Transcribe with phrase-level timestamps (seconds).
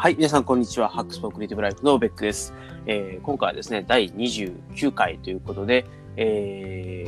[0.00, 0.88] はい、皆さん、こんにちは。
[0.88, 2.54] ハックスポークリティブライフのベックです。
[2.86, 5.84] えー今回はですね、第29回ということで、
[6.16, 7.04] え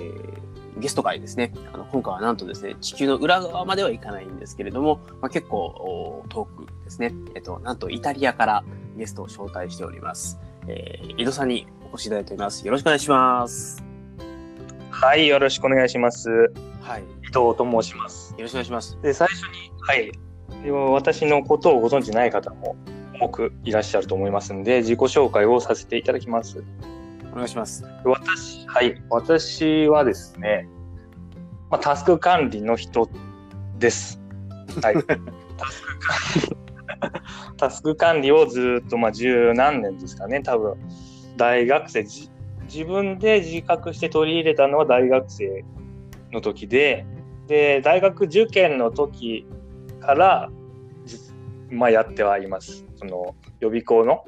[0.76, 1.54] ーゲスト会ですね。
[1.72, 8.64] あの今回はなんとですね、地球の裏側まではいかないんですけれども、まあ、結構お遠くですね、えっと、なんとイタリアから
[8.98, 10.38] ゲストを招待しております。
[10.68, 12.66] えー井戸さんにお越しいただいております。
[12.66, 13.82] よろしくお願いします。
[14.90, 16.28] はい、よろしくお願いします。
[16.82, 18.34] はい、よ伊藤と申します。
[18.42, 18.98] ろしくお願いします。
[19.00, 20.12] で、最初に、はい、
[20.92, 22.76] 私のことをご存知ない方も
[23.20, 26.64] 多くいらっしゃると思いますので、自己紹介をさせていただきます。
[27.32, 27.84] お願いします。
[28.04, 30.68] 私、はい、私はですね、
[31.70, 33.08] まあ、タスク管理の人
[33.78, 34.20] です。
[34.82, 34.94] はい。
[35.56, 36.16] タスク管
[36.48, 36.62] 理
[37.56, 40.74] タスク管理をずっと、まあ、十何年ですかね、多分、
[41.36, 42.30] 大学生、じ
[42.64, 45.64] 自分で自覚して取り入れたのは大学生
[46.30, 47.04] の時で、
[47.46, 49.46] で、大学受験の時
[50.02, 50.50] から、
[51.04, 51.18] じ
[51.70, 52.84] まあ、やってはいます。
[52.96, 54.24] その予備校の、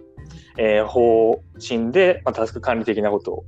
[0.56, 3.44] えー方針で、まあ、タスク管理的なことを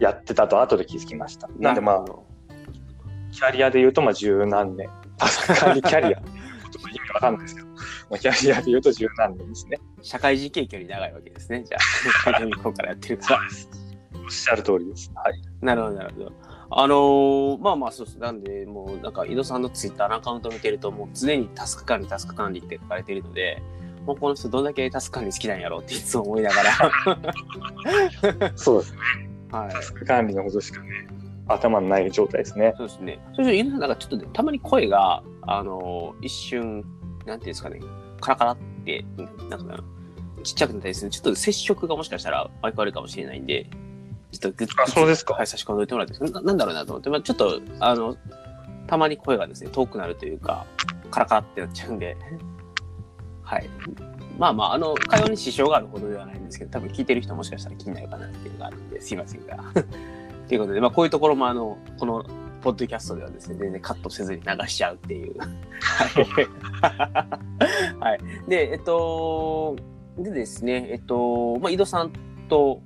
[0.00, 1.48] やってたと後で気づきました。
[1.58, 2.04] なんでまあ
[3.32, 4.88] キャリアで言うとまあ十何年。
[5.16, 6.18] タスク管理キャリア
[6.90, 7.74] 意味わかんないですけど、ま
[8.12, 9.78] あ、キャリアで言うと十何年ですね。
[10.02, 11.64] 社会人経験より長いわけですね。
[11.64, 11.78] じゃ
[12.26, 13.40] あ、予備校からやってるから。
[14.22, 15.12] おっしゃる通りです。
[15.14, 15.42] はい。
[15.60, 16.32] なるほど、なるほど。
[16.70, 18.18] あのーまあまあそうです。
[18.18, 23.62] なんで、もうなんか、井戸さんのツイッターのアカウントを見てると、もう常にタスク管理、タスク管理って書かれているので、
[24.06, 26.56] もうこの人どんだけタスク管理好きなんやろうっていつも思いなが
[28.56, 28.98] そうですね。
[29.50, 29.72] ら、はい。
[29.72, 31.06] タスク管理のことしかね、
[31.46, 32.74] 頭のない状態ですね。
[32.76, 33.18] そうですね。
[33.34, 36.84] それで井戸さん、なんかちょっとね、たまに声が、あのー一瞬、
[37.26, 37.80] なんていうんですかね、
[38.20, 39.04] カラカラって、
[39.48, 39.84] なんか、
[40.42, 43.68] ちっちゃくなったりするちょっと接触がもしかしたら相変わるかもしれないんで、
[44.38, 48.16] ちょっとグッあそうですかはい、差し込んでおいてもらってな、なんだろうなと思って、まあ、ちょっと、あの、
[48.86, 50.66] たまに声がですね、遠くなるというか、
[51.10, 52.16] カラカラってなっちゃうんで、
[53.42, 53.68] はい。
[54.38, 59.56] まあまあ、あの、会話に支障があるほどではないんですけど、多分聞いてる人もしかしたら気になるかなっていうのがあるんで、すいませんが。
[60.48, 62.24] ということで、まあ、こういうところも、あの、この、
[62.60, 65.38] ポッドキャストではですね、全然カットせずに流しちゃうっていう。
[65.38, 65.46] は
[68.00, 68.00] い。
[68.00, 68.20] はい。
[68.48, 69.76] で、えっと、
[70.18, 72.12] でですね、えっと、まあ、井戸さん
[72.48, 72.80] と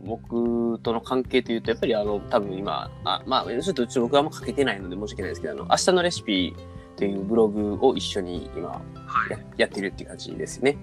[0.00, 6.54] 僕との関係というと、やっぱりあの、多分今、あまあ、ちょっとちょっと僕はあんま書けてないので申し訳ないですけど、あの、明日のレシピ
[6.96, 8.82] というブログを一緒に今
[9.30, 10.76] ややってるっていう感じですね。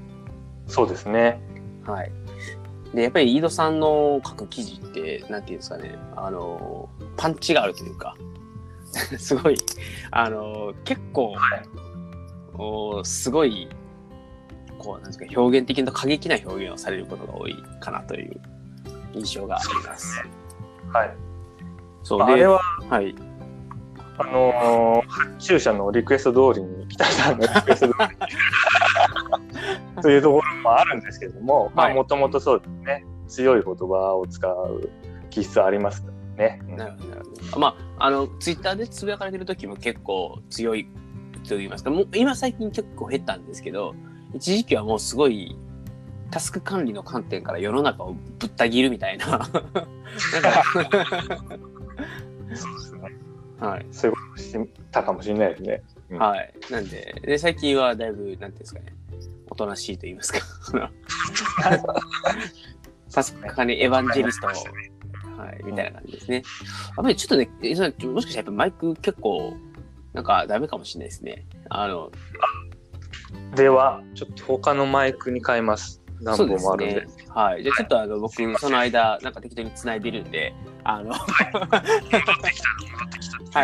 [0.68, 1.40] そうですね。
[1.86, 2.12] はい。
[2.94, 8.16] で、やっぱり井戸さんの書く記事って、なんていうんですかね、あの、パンチがあるというか、
[9.18, 9.58] すごい、
[10.12, 11.36] あの、結構、
[12.58, 13.68] おすごい、
[14.78, 18.40] こう、なんですか、表現的な過激な表現をされることが多いかなという
[19.16, 20.24] 印象があります。
[20.94, 21.16] はい。
[22.04, 22.60] そうあれは、
[22.90, 23.16] はい。
[24.18, 28.06] あのー発注者のリクエスト通りに、北さんのリクエスト通り
[29.98, 34.90] に、というところもあるんですけども、 まあ、はいもともとそうですね、強い言葉を使う
[35.30, 36.06] 気質あります
[36.38, 36.62] ね。
[36.70, 37.60] うんなるほど、なるほど。
[37.60, 37.68] ま
[37.98, 40.86] あ、あの、ツイッターでつぶやかれてる時も結構強い
[41.48, 43.96] と言いますか、もう今最近結構減ったんですけど、
[44.34, 45.58] 一時期はもうすごい、
[46.36, 49.26] タスク管理の観点から世の中をぶった切るみたいな。
[49.26, 49.54] なんか
[52.54, 53.02] そうですね。
[53.58, 53.86] はい。
[53.90, 55.82] そういうことをしてたかもしれないですね。
[56.10, 56.54] うんはい。
[56.70, 58.94] なんで、で、最近はだいぶ、なんていうんですかね、
[59.50, 60.40] おとなしいと言いますか。
[63.14, 64.54] タスク管理エヴァンジェリスト、は
[65.54, 66.36] い、みたいな感じですね。
[66.36, 66.44] やっ
[67.06, 67.50] ぱりちょっとね、
[68.12, 69.54] もしかしたらやっぱマイク結構、
[70.12, 71.46] なんかダメかもしれないですね。
[71.70, 72.12] あの、
[73.56, 76.02] では、ちょっと他のマイクに変えます。
[76.22, 77.02] 何そうです本もあるんで。
[77.02, 77.08] ね。
[77.30, 77.64] はい。
[77.64, 80.54] じゃあちょっとあの、僕、その間、なんか適当に繋いでるんで、
[80.84, 81.26] あの、は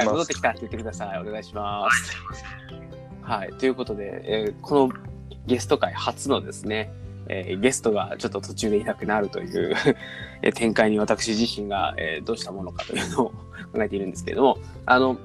[0.02, 1.20] い、戻ってきたって言ってください。
[1.20, 2.16] お願いします。
[3.22, 4.90] はい、ということで、えーこの
[5.48, 6.92] ゲスト会初のですね、
[7.28, 9.74] えーゲストがちょっと途中でいなくなるという
[10.44, 15.18] えー展開に私自身が、えーどうしたものかというのを考えているんですけれども、あの、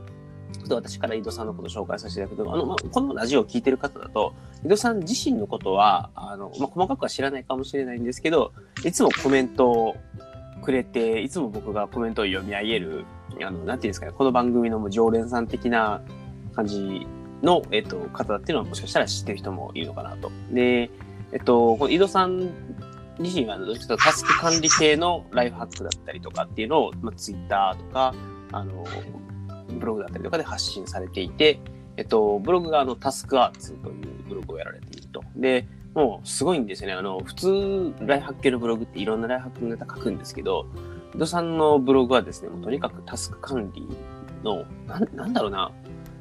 [0.53, 4.35] ちょっと私から井戸さんのことを紹介させていただくと、あの、まあ、このラジオを聞いてる方だと、
[4.65, 8.53] 井戸さん自身のことは、あの、まあ、細かくは知らないかもしれないんですけど、
[8.85, 9.97] いつもコメントを
[10.63, 13.05] くれて、いつも僕がコメントを読み上げる、
[13.45, 16.01] あの、なんていうんですかね、この番組のもう常連さん的な
[16.55, 17.07] 感じ
[17.43, 20.31] の、えっと、方っていうのはもしかしたら知ってる人もいるのかなと。
[20.51, 20.91] で、
[21.33, 22.51] えっと、この井戸さん
[23.19, 28.15] 自身は、どっちかとタスク管理系のライフハックだったりとかっていうのを、まあ、ツイッターとか、
[28.53, 28.85] あの、
[29.69, 31.61] ブログだったりとかで発信されていて、
[31.97, 33.95] えっと、ブログがあの、タスクアーツという
[34.29, 35.23] ブログをやられていると。
[35.37, 36.95] で、もうすごいんですよね。
[36.95, 40.67] あの、普通、ライフハックのブログっていろんなライハックのネタ書くんですけど、
[41.15, 43.87] 井戸さんのブログはですね、もうとにかくタスク管理
[44.45, 45.73] の、なんなんだろうな、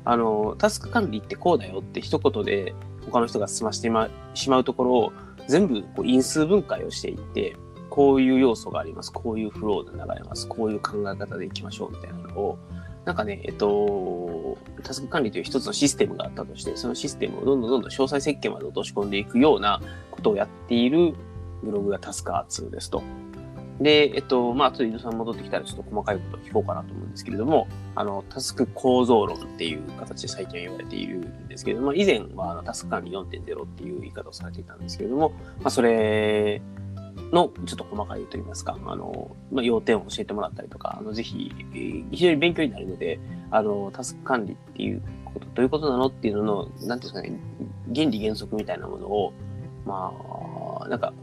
[0.06, 2.74] あの、タスク管理ってこうだよって一言で
[3.06, 3.92] 他の人が済まして
[4.34, 5.14] しまうところを
[5.48, 7.56] 全部こう因数分解をしていって
[7.90, 12.58] こういう要素がありますこういうフローで流れますこういう考え方でいきましょうみたいなのを
[13.06, 19.80] なんかね、えっと、タスク管理という一つのシステムがあったとして、そのシステムをどんどんどんどん詳細設計まで落とし込んでいくような
[20.10, 21.14] ことをやっている
[21.64, 23.04] ブログがタスカー2ですと。
[23.80, 36.62] で、えっと、まあ、後で井戸さん戻ってきたらちょっと細かいことを聞こうかなと思うんですけれども、あの、タスク構造論っていう形で最近は言われているんですけれども、以前はあのタスク管理4.0っていう言い方をされていたんですけれども、まあ、それ
[37.32, 41.52] のちょっと細かいと言いますか、あの、まあ、要点を教えてもらったりとか、あの、ぜひ、
[42.12, 43.20] 非常に勉強になるので、
[43.52, 47.40] あの、タスク管理っていうこと、どういうことなのっていうのの、なんていうんですかね、
[47.94, 49.34] 原理原則みたいなものを、
[49.86, 50.14] ま
[50.82, 51.14] あ、なんか、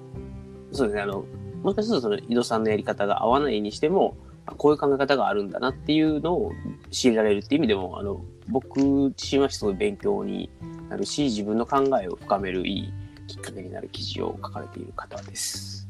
[0.72, 1.24] そうですね、あの、
[1.62, 4.16] もしかするとその井戸さんのやり方が合わないにしても、
[4.58, 6.52] こういう考え方があるんだなっていうのを
[6.90, 10.50] 知られるっていう意味でも、あの、僕自身はすごい勉強に
[10.88, 12.92] なるし、自分の考えを深めるいい
[13.32, 15.88] きっかけになる記事を書かれている方です。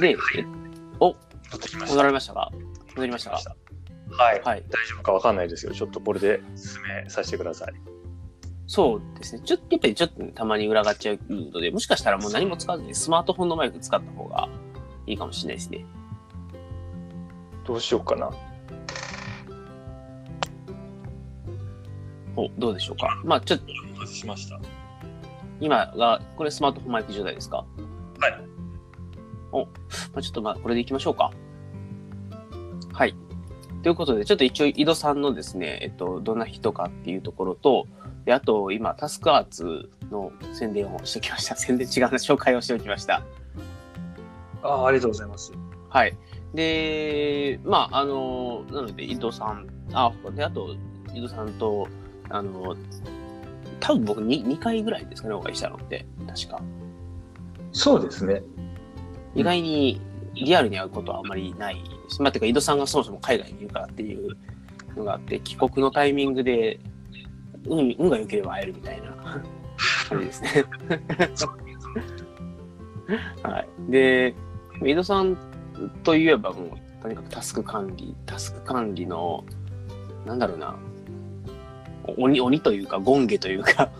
[0.00, 0.16] で、
[0.98, 1.14] お、
[1.86, 2.50] 戻られましたか？
[2.96, 3.56] 戻りましたか？
[4.10, 5.72] はい、はい、大丈夫かわかんないですよ。
[5.72, 7.74] ちょっとこれで進めさせてください。
[8.66, 9.42] そうですね。
[9.44, 14.48] ちょっと、やっぱりちょっとたまに裏がっちゃうので、もしかしたらもう何も使わずにスマートフォンのマイク使った方が
[15.06, 15.84] いいかもしれないですね。
[17.64, 18.30] どうしようかな。
[22.36, 23.22] お、どうでしょうか？
[23.24, 23.66] まあちょっと。
[24.00, 24.58] 外しました。
[25.60, 27.64] 今が、これスマートフォンマイク状態ですか？
[28.18, 28.38] はい。
[29.52, 29.68] お、ま
[30.16, 31.32] あ、ちょっとまあこれでいきましょうか。
[32.92, 33.14] はい。
[33.82, 37.86] ということで、ちょっと一応井戸さんのですね、えっと、どんな人かっていうところと、
[38.24, 41.54] で、あと今、タスクアーツの宣伝をしておきました。
[41.54, 43.22] 宣伝違うな、紹介をしておきました。
[44.62, 45.52] あありがとうございます。
[45.90, 46.16] はい。
[46.54, 50.74] で、まあ、あの、なので、井戸さん、あ、で、あと、
[51.12, 51.86] 井戸さんと、
[52.30, 52.74] あの、
[53.80, 56.62] 多分僕 2, 2回ぐらいですかね、お会いしたのって、確か。
[57.72, 58.42] そうですね。
[59.34, 60.00] 意外に
[60.34, 61.82] リアルに会うことはあんまりない。
[62.18, 64.36] まあ、てか、井戸さんがそもそも海外にいるからっていう
[64.96, 66.78] のがあって、帰国のタイミングで、
[67.66, 69.42] 運運が良ければ会えるみたいな
[70.08, 70.64] 感じですね。
[73.42, 73.68] はい。
[73.90, 74.34] で、
[74.84, 75.36] 井戸さん
[76.02, 79.44] といえばもう、とにかくタスク管理、タスク管理の、
[80.26, 80.76] なんだろうな、
[82.16, 83.90] 鬼、鬼というか、権下というか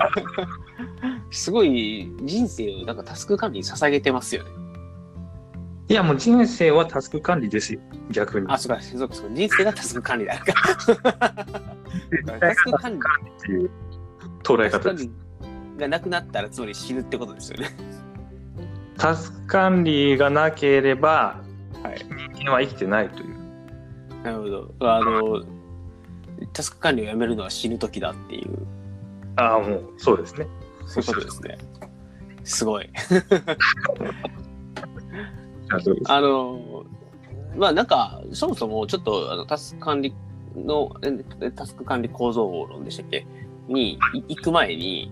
[1.30, 4.50] すごい人生をなんかタスク管理に捧げてますよね。
[5.88, 7.80] いや、もう人生はタスク管理ですよ、
[8.10, 8.46] 逆に。
[8.48, 9.34] あ、そうか、そうか、そうか。
[9.34, 10.44] 人生がタスク管理だか
[12.32, 12.40] ら。
[12.40, 13.00] タスク管理っ
[13.42, 13.70] ていう
[14.42, 15.10] 捉え方です。
[15.76, 17.68] がなくなったら、つまり死ぬってことですよね。
[18.96, 21.42] タスク管理がなければ、
[21.82, 21.98] はい、
[22.34, 23.34] 人間は生きてないという。
[24.22, 24.74] なるほど。
[24.80, 25.42] あの、
[26.52, 28.66] タスク管理をやめるのは死ぬ時だっていう。
[29.36, 30.46] ああ、もう、そうですね。
[30.86, 31.58] そういうことですね。
[32.44, 32.88] すごい。
[36.06, 36.84] あの、
[37.56, 40.14] まあなんか、そもそもちょっとあのタスク管理
[40.54, 40.94] の、
[41.56, 43.26] タスク管理構造論でしたっけ？
[43.68, 43.98] に
[44.28, 45.10] 行く前に、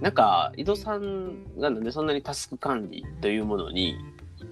[0.00, 3.96] なんか、井戸さんがなんでそんなにタスク管理というものに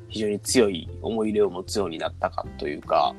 [0.09, 3.15] 非常に強い思い入れを持つようになったかというか、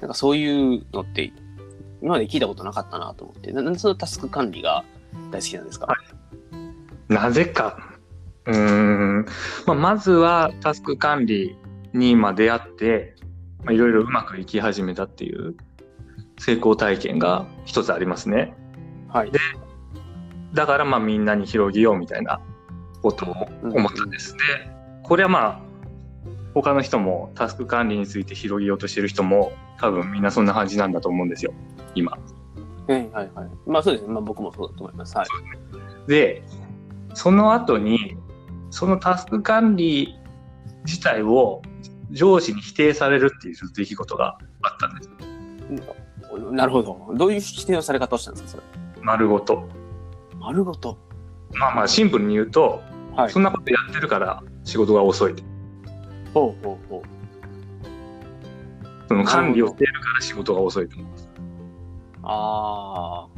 [0.00, 1.32] なんかそういうのって
[2.02, 4.84] 今まで聞いたことなかったなと思って、なんでそのタスク管理が
[5.30, 5.88] 大好きなんですか、
[7.08, 7.96] なぜか。
[8.46, 9.26] うん、
[9.66, 11.56] まあ、まずはタスク管理
[11.92, 13.16] に今出会って、
[13.64, 15.56] まあ、いろいろうまくいき始めたっていう
[16.38, 18.54] 成功体験が一つありますね。
[19.08, 19.32] はい。
[19.32, 19.40] で、
[20.52, 22.40] だからまあみんなに広げようみたいな
[23.02, 24.40] ことを思ったんですね。
[24.98, 25.60] うん、これはまあ
[26.62, 31.52] 他の人もタスク管理について広げようとしてる人も多分みんなそんな感じなんだと思うんですよ
[31.94, 32.12] 今。
[32.12, 32.18] は
[32.88, 33.48] いはいはい。
[33.66, 34.14] まあそうですね。
[34.14, 35.18] まあ僕もそうだと思います。
[35.18, 35.26] はい。
[36.08, 36.42] で、
[37.12, 38.16] その後に
[38.70, 40.18] そのタスク管理
[40.86, 41.60] 自体を
[42.10, 45.10] 上司に否定されるっていう出来事があったんです。
[46.52, 47.12] なるほど。
[47.16, 48.62] どういう否定のされ方をしたんですか、それ？
[49.02, 49.68] 丸ごと。
[50.40, 50.96] 丸ごと。
[51.52, 52.80] まあまあシンプルに言うと、
[53.14, 55.34] はい、そんなことやってるから仕事が遅い。
[56.32, 57.16] ほうほうほう。
[59.08, 61.28] その管理をしているから仕事が遅いと思います。
[62.22, 63.28] あ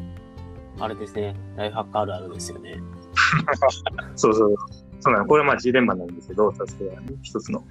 [0.78, 1.34] あ、あれですね。
[1.56, 2.80] ライフハックあるあるですよね。
[4.16, 4.54] そうそう。
[5.00, 5.26] そうなの。
[5.26, 7.64] これはまあジレンマなんですけど、さすがに一つの。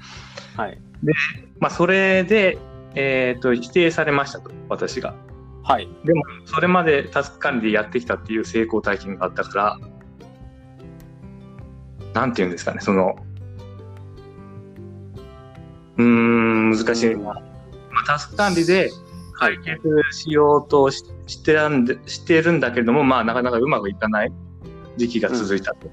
[0.56, 0.80] はい。
[1.04, 1.14] で、
[1.60, 2.58] まあそれで、
[2.96, 5.16] えっ、ー、と、否定されましたと、私が。
[5.64, 5.90] はい。
[6.06, 9.80] でも、それまでタスク管理でやってきたっていう成功体験があったから、
[12.14, 13.16] なんて言うんですかね、その、
[15.98, 17.16] うーん、難しい。
[17.16, 17.42] まあ、
[18.06, 18.92] タスク管理で
[19.34, 24.32] 解決しようとししてるんでしてるんだけれども、まあ、なかなかうまくいかない
[24.96, 25.90] 時期が続いたと。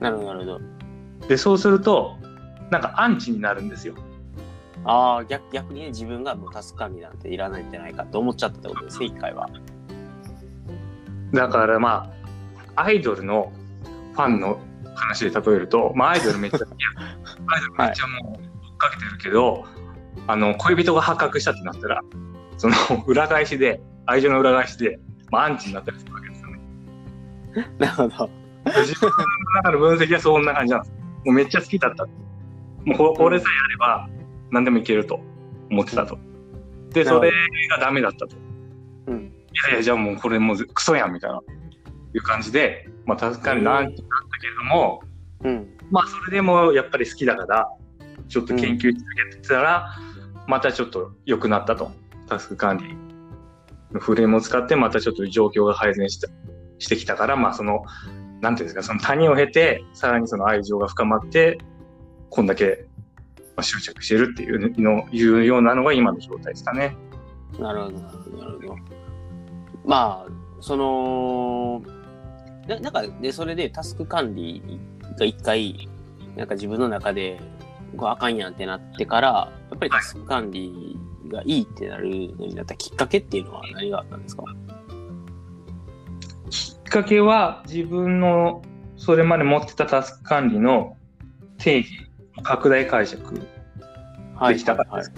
[0.00, 0.60] なるほど、なるほど。
[1.28, 2.16] で、そうすると、
[2.70, 3.94] なんかアンチになるんですよ。
[4.84, 9.48] ああ、逆逆にね、自分がもうタスク管理なんていらないんじゃないかと思っちゃったってことですね、一回は。
[11.32, 12.10] だからま
[12.74, 13.52] あ、アイドルの
[14.12, 14.60] ファンの
[14.94, 16.66] 話で例えると、まあ、アイドルめっちゃ、い や
[17.46, 18.47] アイドルめっちゃもう追っ
[18.78, 19.66] かけてるけど、
[20.26, 22.02] あの、恋人が破格したってなったら、
[22.56, 22.74] その
[23.06, 24.98] 裏返しで、愛情の裏返しで、
[25.30, 26.60] まあ、アンチになったりするわけですよね。
[27.78, 28.30] なるほど。
[28.64, 29.16] 自分の
[29.54, 30.92] 中の分析はそんな感じなんです。
[30.92, 32.06] もうめっちゃ好きだった。
[32.84, 34.08] もうここれさえあれば
[34.50, 35.20] 何でもいけると
[35.70, 36.18] 思ってたと。
[36.90, 37.30] で、それ
[37.70, 38.36] がダメだったと。
[39.06, 39.32] うん。
[39.52, 41.40] いやいや、じゃあもうこれもうクソやんみたいな、
[42.14, 45.02] いう感じで、まあ確かになんてなったけれども、
[45.44, 45.76] うん。
[45.90, 47.68] まあそれでもやっぱり好きだから、
[48.28, 49.94] ちょっと研究し続けてたら、
[50.46, 51.90] またちょっと良くなったと。
[52.28, 52.94] タスク管理
[53.92, 56.28] のフレームを使って、またちょっと状況が改善した
[56.78, 57.84] してきたから、まあその、
[58.40, 61.58] なんていうんですか、その谷を経て、さらにその愛情が深まって、
[62.30, 62.86] こんだけ
[63.56, 66.96] まあ執着してるっていうの、いうようなのが今の状態ですかね。
[67.58, 68.76] なるほど、なるほど、なるほど。
[69.84, 71.82] まあ、その、
[72.68, 74.62] ななんか、で、それでタスク管理
[75.18, 75.88] が一回、
[76.36, 77.40] なんか自分の中で、
[77.96, 79.28] こうあかんやんってなってから、
[79.70, 80.96] やっぱりタスク管理
[81.28, 84.44] がいいってなるのになったきっかけっていうのは何があったんですか？
[86.50, 88.62] きっかけは自分の
[88.96, 90.96] それまで持ってたタスク管理の
[91.58, 91.88] 定義、
[92.42, 93.40] 拡大解釈
[94.36, 95.12] はできたからはいです。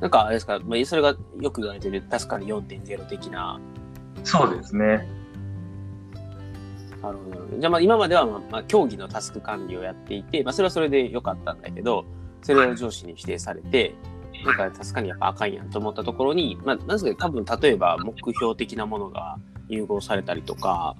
[0.00, 3.60] なんかあれですか、まあ、それがよく言われてるタスク管理4.0的な、
[4.22, 5.08] そうですね。
[7.02, 7.58] なるほど。
[7.58, 12.04] じゃあまあ今までは、まあまあ、競技のタスク管理をやっていて、まあそれはそれで良かったんだけど、
[12.42, 13.94] それを上司に指定されて、
[14.44, 19.38] なんかタスク管理やっぱあかんやんと思ったところに、まあなんですかね、多分例えば目標的なものが
[19.68, 20.96] 融合されたりとか、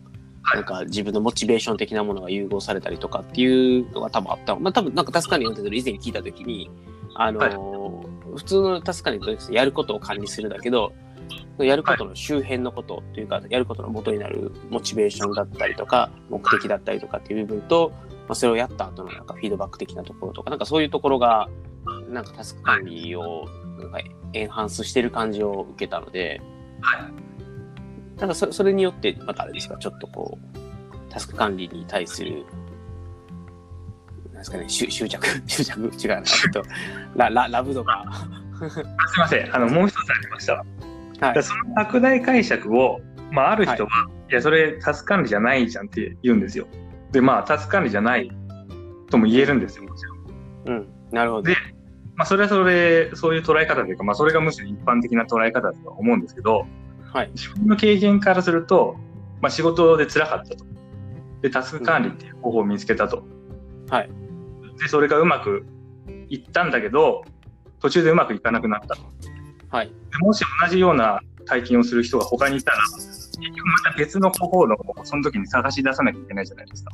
[0.55, 4.61] なんか自分のモチベーション的なものが融合されたりとかっていうのが多分あったの。
[4.61, 6.71] まあ多分なんかタスク管理読んでる以前に聞いたときに、
[7.15, 10.93] あのー普通のタスク管理とやることを管理するんだけど、
[11.65, 17.93] やることの周辺のことというか、やることの元になるモチベーションだったりとか、目的だったりとかっていう部分と、
[18.29, 21.49] まあ、それをやった後のなんかフィードバック的なところとか、なんかそういうところが、
[22.11, 23.47] なんかタスク管理を
[23.79, 24.01] なんか
[24.33, 26.41] エンハンスしてる感じを受けたので、
[26.81, 27.29] はい
[28.19, 30.59] なんかそそれによって、またあれですか、ちょっとこう、
[31.09, 32.45] タスク管理に対する、
[34.33, 36.63] なんですかね、執執着、 執着違うな、ちょっと、
[37.15, 38.05] ラララブ度が。
[38.69, 38.85] すみ
[39.19, 39.55] ません。
[39.55, 40.65] あの、もう一つありました。
[41.21, 41.43] はい。
[41.43, 43.89] その拡大解釈を、まあ、ある人は、
[44.31, 46.67] い、や、それタスク管理じゃないじゃんって言うんですよ。
[47.13, 48.31] で、まあ、タスク管理じゃない
[49.11, 50.79] とも言えるんですよ、もちろん。
[50.79, 51.57] うん、なるほどで。
[52.17, 56.67] まあ、それはそれ、そういう捉え方というか、まあ、それがむしろ一般的な捉え方だとは思うんですけど、
[57.13, 57.31] はい。
[57.35, 58.97] 自分の経験からすると、
[59.41, 60.65] まあ、仕事で辛かったと。
[61.43, 63.25] で、タスク管理っていう方法を見つけたと。
[63.89, 64.11] はい。
[64.81, 65.65] で、それがうまく
[66.29, 67.25] いったんだけど、
[67.81, 69.03] 途中でうまくいかなくなったと。
[69.71, 69.89] はい。
[69.89, 76.91] でもし同じような体験をする人が他にいたら、結局また別の方法の方をその時に探し出さなきゃいけないじゃないですか。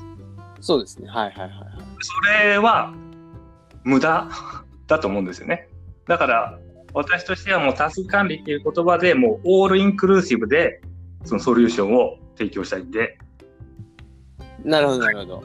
[0.60, 1.08] そうですね。
[1.08, 1.58] はいはいはいはい。
[2.00, 2.92] それは
[3.84, 4.28] 無駄
[4.86, 5.68] だと思うんですよね。
[6.06, 6.58] だから
[6.92, 10.80] 私としてはもうタスク管理っていう言葉でもうオールインクルーシブで
[11.24, 13.18] そのソリューションを提供したいんで、
[14.64, 15.44] なるほど、なるほど。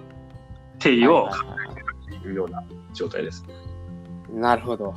[0.79, 3.43] 定義をはいはいはいはいっていうような状態です。
[4.33, 4.93] なるほど。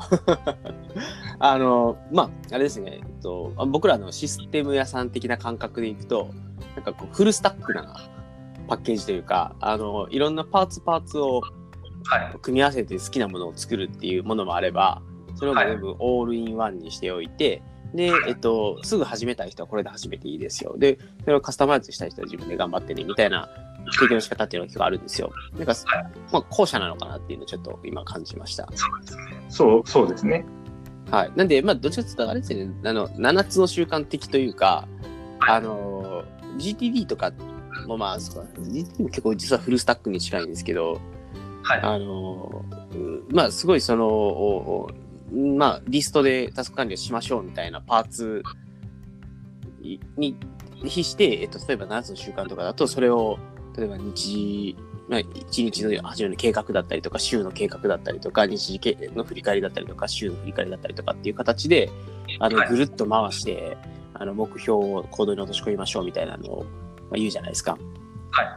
[1.38, 6.30] あの、まあ、あれですね、えっと、あ僕らのシステム屋さん的な感覚でいくと、
[6.76, 7.96] なんかこう、フルスタックな
[8.68, 11.42] パッケージというか、あの、いろんなパーツパーツを
[12.04, 12.38] はい。
[12.42, 15.02] 組み合わせて好きなものを作るっていうものもあれば、
[15.34, 17.62] それを全部オールインワンにしておいて、
[17.94, 20.76] で、えっと、すぐ始めたい人はこれで始めていいですよ。
[20.78, 23.48] で、それをカスタマイズしたい人は自分で頑張ってね、みたいな
[23.90, 25.32] 提供の仕方っていうのが結構あるんですよ。
[25.56, 25.74] なんか、
[26.32, 28.68] まあ、後者なのかなっていうのをちょっと今感じました。
[29.48, 30.44] そう、そうですね。
[31.10, 31.32] はい。
[31.36, 34.88] なんで、まあ、どっちかっていうと、あれですよね、あの、7つの習慣的というか、
[35.40, 36.24] あの、
[36.58, 37.32] GTD とか
[37.86, 41.00] もまあ、そうか GTD も結構実はフルスタックに近いんですけど、
[41.62, 41.80] はい。
[41.82, 44.88] あの、うまあ、すごいその、
[45.56, 48.42] まあ、リストでタスク管理をしましょうみたいなパーツ
[50.16, 50.36] に
[50.84, 53.38] 比して、えっと、例えば7つの習慣とかだと、それを、
[53.76, 54.76] 例えば日、
[55.09, 61.91] まあ、一日の初めの計画だったりとか、週の計画だったりとか、日時の振り返りだったりとか、週の振り返りだったりとかっていう形で、
[62.38, 63.76] あの、はいぐるっと回して、
[64.14, 67.79] あの、目標を行動に落とし込みましょうみたいなのを、まあ、言うじゃないですか。
[68.31, 68.57] はい。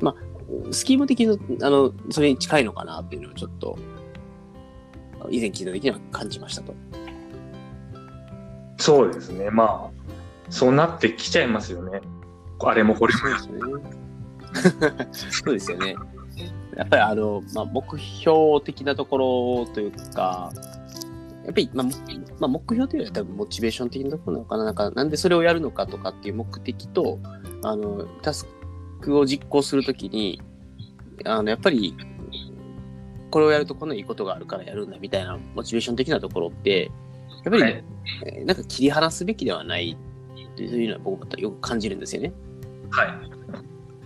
[0.00, 3.78] まあ、スキーム的に、あの、それに近いのかなっていうのをちょっと、
[5.30, 6.74] 以前聞いた時には感じましたと。
[8.78, 9.50] そうですね。
[9.50, 10.06] まあ、
[10.50, 12.00] そうなってきちゃいますよね。
[12.60, 13.42] あれもこれもやね。
[15.12, 15.96] そうですよね。
[16.76, 19.18] やっぱりあの、まあ、目標的なとこ
[19.66, 20.52] ろというか、
[21.44, 21.92] やっぱり、まあ、も
[22.38, 24.64] まあ、目標というよりは多分モチベーション的なところなのかな。
[24.64, 27.18] なんか、なんでそれをやるのかとかっていう目的と、
[27.62, 28.46] あの、タス
[29.00, 30.42] クを実行するときに、
[31.24, 31.96] あの、やっぱり、
[33.30, 36.90] これをやるとこんないいことがあるからやるんだみたいなモチベーション的なところって、
[37.44, 37.84] やっぱり、はい
[38.24, 39.96] えーなんか切り離すべきではない
[40.56, 42.32] というのは僕はよく感じるんですよね。
[42.90, 43.08] はい。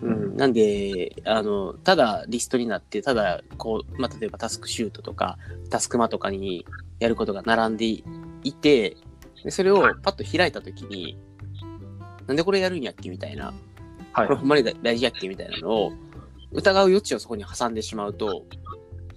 [0.03, 5.39] うん、なんで、あの、ただリストになって、ただ、こう、まあ、例えばタスクシュートとか、
[5.69, 6.67] タスクマとかに
[6.99, 8.03] やることが並んでい
[8.53, 8.97] て、
[9.45, 11.19] でそれをパッと開いたときに、
[12.27, 13.53] なんでこれやるんやっけみたいな、
[14.13, 14.39] はいこれ。
[14.39, 15.93] ほんまに大事やっけみたいなのを、
[16.53, 18.45] 疑う余地をそこに挟んでしまうと、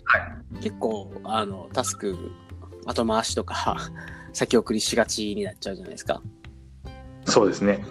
[0.06, 0.56] はい。
[0.62, 2.18] 結構、あの、タスク、
[2.86, 3.78] 後回しとか、
[4.34, 6.22] 先送りしがちになっちゃうじゃないですか。
[7.26, 7.86] そうですね。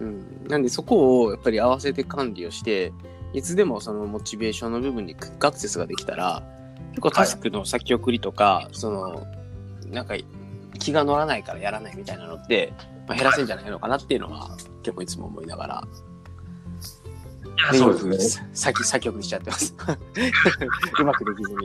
[0.00, 2.92] うん、なんでそこをやっぱり合わせて管理をして
[3.32, 6.42] いつでもそのモチベーションの部分にクックアクセスができたら
[6.90, 9.26] 結構タスクの先送りとか、その
[9.86, 10.14] なんか
[10.78, 12.72] 気が乗らないからやらないみたいなのって、
[13.06, 15.88] まあ、減らせんじゃないのかなっていうのは結構いつも思いながら
[17.74, 18.16] そうですね。
[18.16, 19.74] ね先先送りしちゃってます
[21.00, 21.56] うまくできずに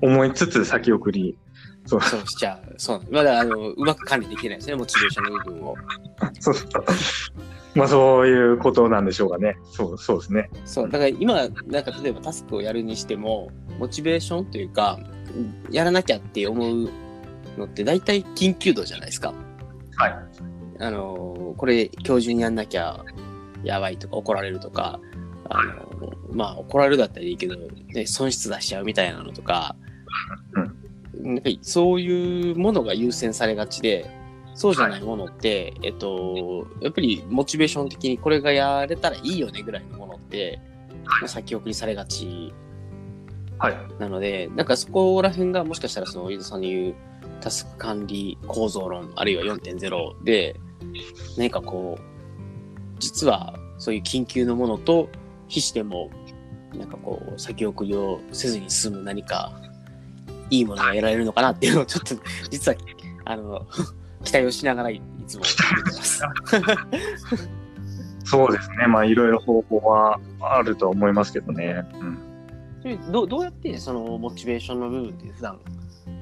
[0.00, 1.36] 思いつつ先送り。
[1.88, 5.74] そうそうしちゃうそうまだあのうまく管理できてないですねモチベーションの部分を
[6.38, 6.54] そう
[7.74, 9.56] まあそういうことなんでしょうかね。
[9.70, 10.50] そうそうですね。
[10.64, 14.98] そう、だから今、なんか例えばタスクをやるにしても、モチベーションというか、
[15.70, 16.90] やらなきゃって思う
[17.56, 19.32] のって大体緊急度じゃないですか。
[19.96, 20.14] はい。
[20.80, 23.04] あの、これ今日中にやんなきゃ
[23.62, 24.98] やばいとか怒られるとか、
[25.48, 27.56] あの、まあ怒られるだったらいいけど、
[27.94, 29.76] ね、損失出しちゃうみたいなのとか、
[31.18, 34.08] なんかそういうものが優先されがちで、
[34.54, 40.60] そうじゃないものって、えっと、やっぱりモチベーション的にこれがやれたらいいよねぐらいのものって、
[41.04, 42.52] まあ先送りされがち。
[43.58, 43.76] はい。
[43.98, 46.94] なので、なんかそこら辺がもしかしたらその、飯田さんの言う
[47.40, 50.58] タスク管理構造論、あるいは4.0で、
[51.36, 52.02] 何かこう、
[52.98, 55.08] 実はそういう緊急のものと
[55.48, 56.10] 比しても、
[56.74, 59.52] なんかこう、先送りをせずに済む何か、
[60.50, 62.16] いいものが得られるのかなっていうのをちょっと、
[62.50, 62.78] 実は、
[63.24, 63.66] あの、
[64.24, 66.22] 期待をしながらいつも見てます。
[68.24, 68.86] そうですね。
[68.86, 71.84] まあいろいろ方法はあるとは思いますけどね。
[72.84, 73.12] うん。
[73.12, 75.58] どうどうやってそのモチベーションの部分って普段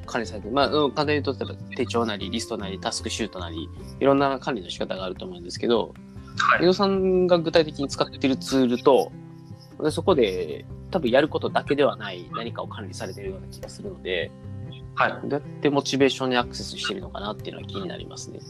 [0.06, 3.68] 管理されてるまあ、うん簡単に言うと、例えば手帳なり、リストなり、タスクシュートなり、
[4.00, 5.94] いろんな管理の仕方があると思うんですけど、
[6.38, 9.25] はい江戸さんが具体的に使っているツールと、で
[9.90, 14.30] そこで多分やることだけではない何かを管理されているような気がするので、
[14.94, 15.12] はい。
[15.24, 18.40] どうやってモチベーションにアクセスしているのかなっていうのは気になりますね。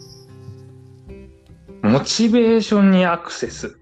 [1.82, 3.78] モチベーションにアクセス。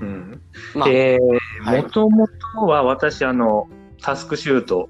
[0.00, 0.42] うん。
[0.74, 3.68] まあ、えーはいもともとは私、あの、
[4.02, 4.88] タスクシュート、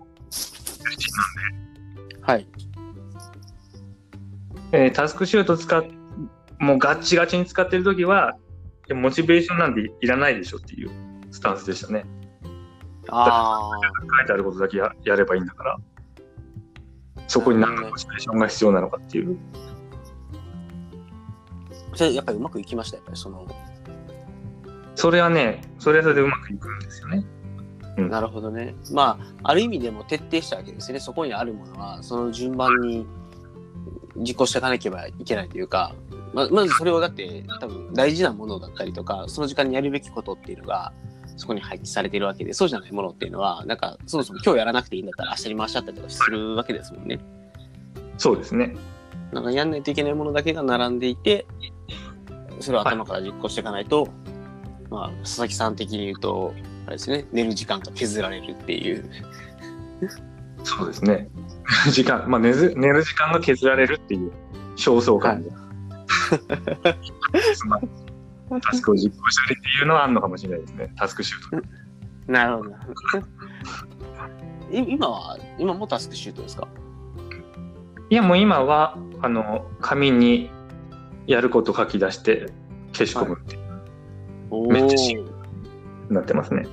[2.23, 2.47] はい。
[4.73, 5.85] えータスクシュート使っ、
[6.59, 8.37] もうガッチガチに使ってるときは、
[8.95, 10.91] モチベーションなんていらないでしょっていう
[11.39, 12.05] スタンスでしたね。
[13.11, 13.71] あ
[14.19, 15.77] 書いてあることだけややればいいんだから、
[17.29, 19.39] そこに何のモチベーションが必要なのかっていう。
[21.93, 23.47] あ、それやっぱりうまくいきました、やっぱりその、
[24.97, 27.25] それはね、それはそれでうまくいくんですよね。
[27.97, 28.75] なるほどね。
[28.93, 30.99] まあ、ある意味でも徹底したわけですね。
[30.99, 33.07] そこにあるものは、その順番に
[34.17, 35.95] 実行していかなければいけないというか、
[36.35, 40.93] ままずそれをだって多分大事なものだったりとか、その時間にやるべきことっていうのが、
[41.39, 47.21] そこに配置されているわけで、そうじゃないものっていうのは、なんか、そもそも今日やらなくていいんだったら明日に回しちゃったりとかするわけですもんね。
[48.19, 48.77] そうですね。
[49.33, 51.47] なんかやんないといけないものだけが並んでいて、
[52.61, 54.09] それを頭から実行していかないと、
[54.91, 56.55] まあ、佐々木さん的に言うと、
[56.87, 59.09] あれですね、寝る時間が削られるっていう。
[60.65, 61.29] そうですね。
[61.93, 64.33] 時間、まあ寝ず寝る時間が削られるっていう
[64.77, 65.55] 焦燥感が。
[67.67, 67.81] まあ
[68.61, 70.93] タスクを実行したりっていうのはあるのかもしれないですね。
[70.97, 72.33] タスクシュート。
[72.33, 72.71] なるほど。
[74.71, 76.69] い今は、今もタスクシュートですか？
[78.11, 80.51] いや、もう今は、あの、紙に
[81.27, 82.53] やること書き出して
[82.93, 83.63] 消し込むっていう
[84.51, 86.63] おめっちゃシーなってますね。
[86.63, 86.73] なる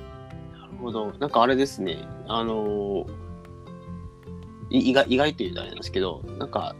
[0.80, 1.12] ほど。
[1.18, 1.98] なんかあれですね。
[2.26, 3.06] あのー
[4.68, 6.74] い意外意外というとあれなんですけど、なんか、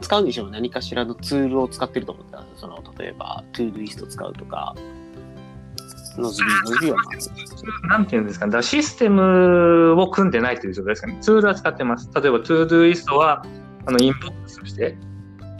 [0.00, 4.74] 使うにしても何かしらのツールを使ってると思ったんですその、例えば、 Todoist 使うとか、
[6.18, 6.96] Nozbe、Nozbe は
[7.82, 8.52] まなんていうんですかね。
[8.52, 11.18] だシステムを組んでないという状態ですかね。
[11.20, 12.10] ツールは使ってます。
[12.14, 13.44] 例えば、 Todoist は、
[13.86, 14.96] あの、インボックスとして、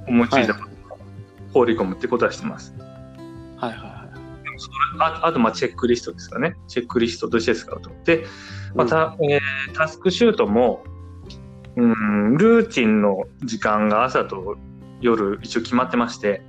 [0.06, 0.98] 思いついたことを
[1.52, 2.74] 放り込むってことはしてます。
[3.58, 3.96] はいはいはい。
[4.98, 6.56] ああと、まあ、チェックリストですかね。
[6.68, 7.90] チェックリストとして使うと。
[8.04, 8.24] で、
[8.74, 9.40] また、えー
[9.74, 10.84] タスクシュートも、
[11.76, 14.56] うん、ルーチンの時間が朝と
[15.00, 16.42] 夜一応決まってまして、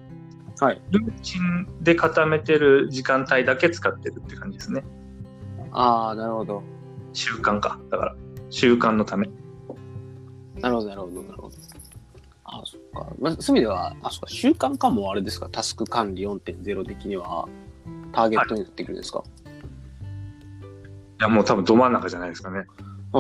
[0.60, 0.82] はい。
[0.90, 4.84] ルーチンで固めてる時間帯だけ使ってるって感じですね。
[5.72, 6.64] ああ、なるほど。
[7.14, 7.80] 習慣か。
[7.92, 8.16] だから、
[8.50, 9.30] 習慣のため。
[10.60, 11.56] なるほど、なるほど、なるほど。
[12.46, 13.14] あそっか。
[13.20, 17.48] まあ、そういう意味では、あ、そっか、習慣化もあれですか、タスク管理4.0的には、
[18.14, 19.24] ターゲットになってくるんですか、
[21.20, 22.66] いや、もう多分ど真ん中じゃないですかね。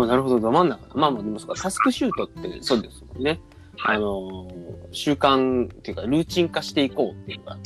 [0.04, 0.82] あなるほど、ど真ん中。
[0.96, 3.40] まあまあ、でもそうか、タスクシュートってそうですもんね。
[3.78, 7.58] はいあのー習慣っていうか、ルーチン化していこうっていうか、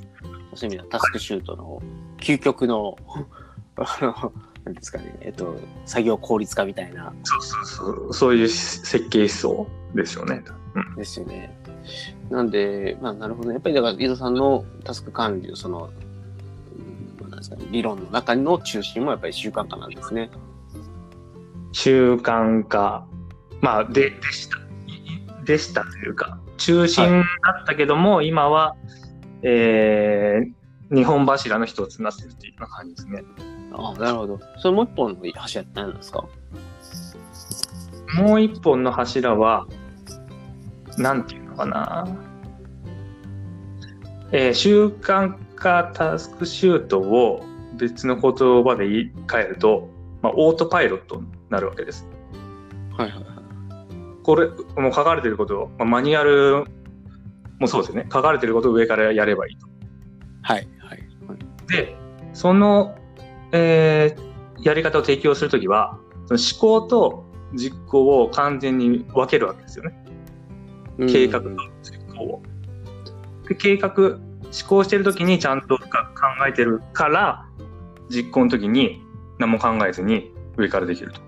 [0.55, 1.81] そういう意味ではタスクシュートの
[2.17, 2.97] 究極の、
[3.77, 4.33] あの、
[4.65, 8.13] なんですかね、えっと、作業効率化みたいな、そうそうそう。
[8.13, 10.43] そういう設計思想ですよね。
[10.75, 10.95] うん。
[10.95, 11.57] ですよね。
[12.29, 13.55] なんで、まあ、なるほどね。
[13.55, 15.89] やっぱりだから、伊藤さんのタスク管理のその、
[17.23, 20.29] うんなんですかね、理論の中の中心もやっぱり習慣化なんですね。
[21.71, 23.05] 習慣化、
[23.61, 24.57] まあ、で、でした。
[24.87, 27.05] いでしたというか、中心
[27.43, 28.75] だったけども、今は、
[29.41, 33.23] えー、日本柱の一つになってるっていう感じですね。
[33.73, 34.39] ああ、なるほど。
[34.57, 36.25] それもう一本の柱って何なんですか？
[38.15, 39.65] もう一本の柱は、
[40.97, 42.07] なんていうのかな。
[44.33, 47.43] えー習慣化タスクシュートを
[47.75, 49.89] 別の言葉で言い換えると、
[50.21, 52.07] まあ、オートパイロットになるわけです。
[52.97, 53.25] はいはいはい。
[54.23, 54.47] これ、
[54.81, 56.63] もう書かれてることを、まあ、マニュアル
[57.59, 58.09] もそうですよね。
[58.11, 59.67] 書かれてることを上からやればいいと。
[60.41, 61.03] はいはい。
[61.67, 61.95] で、
[62.33, 62.95] その、
[63.51, 70.05] えーやり方を提供するときは、その思考と実行を完全に分けるわけですよね。
[71.07, 71.49] 計画と
[71.81, 72.41] 実行を。
[73.47, 74.19] で計画、思
[74.67, 77.45] 考してるときにちゃんと深く考えてるから、
[78.09, 79.01] 実行のときに
[79.39, 81.21] 何も考えずに上からできると。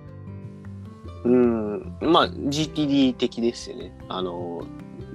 [1.24, 1.98] うん。
[2.02, 3.98] まあ、GTD 的ですよね。
[4.10, 4.66] あの、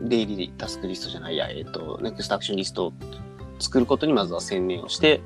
[0.00, 2.92] デイリータスクリストじゃないや、えっと、ネクストアクションリストを
[3.58, 5.20] 作ることにまずは専念をして、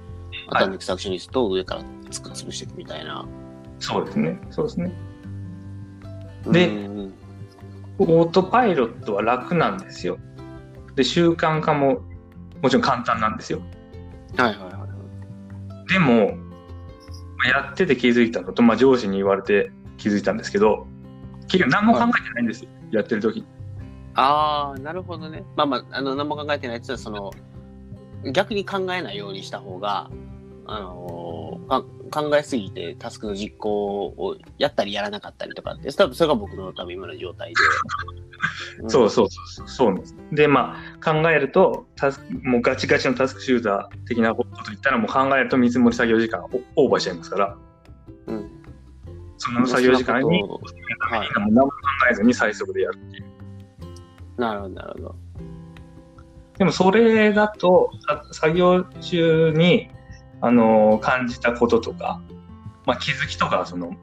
[0.48, 3.26] あとはネクストアクションリストを上からつく潰していくみたいな。
[3.78, 4.40] そうですね。
[4.50, 4.92] そうですね。
[6.46, 7.14] でうん
[7.98, 10.18] オートパイロットは楽なんですよ。
[10.96, 12.00] で、習慣化も
[12.62, 13.60] もちろん簡単なんですよ。
[14.36, 14.86] はいはいはいは
[15.86, 15.92] い。
[15.92, 16.36] でも、
[17.36, 19.70] まあやってて気づいたのと、まあ、上司に言われて
[20.02, 20.86] 気づいたんですけど、
[21.46, 22.70] 結局何も考えてないんですよ。
[22.90, 23.44] やってる時
[24.14, 25.44] ああ、なるほどね。
[25.56, 27.30] まあまあ、あの、何も考えてないやつは、その、
[28.32, 30.10] 逆に考えないようにした方が、
[30.66, 31.32] あのー
[31.68, 37.54] か考えすぎてタスクの実行をやったりやらなかったりとかって、多分それが僕の多分今の状態で。
[38.86, 40.16] んそうそうそうそうなんです。
[40.32, 47.56] で、まあ、考えると、タスクもうガチガチのタスクシューター的なこと言ったら、もう考えると見積もり作業時間をオーバーしちゃいますから、
[48.26, 48.61] うん。
[49.42, 50.42] その作業時間に、
[51.00, 51.72] はい何も考
[52.12, 53.24] えずに最速でやるっていう。
[54.40, 55.16] なるほど、なるほど。
[56.58, 59.90] でもそれだと、さ作業中に、
[60.40, 62.20] あの感じたこととか、
[62.86, 63.96] まあ、気づきとかはその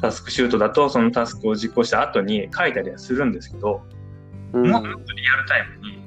[0.00, 3.82] タスクシュートだとそのタスクを実行した後に書いたりはするんですけど、
[4.52, 4.94] うんもっとリ
[5.28, 5.98] アルタイムに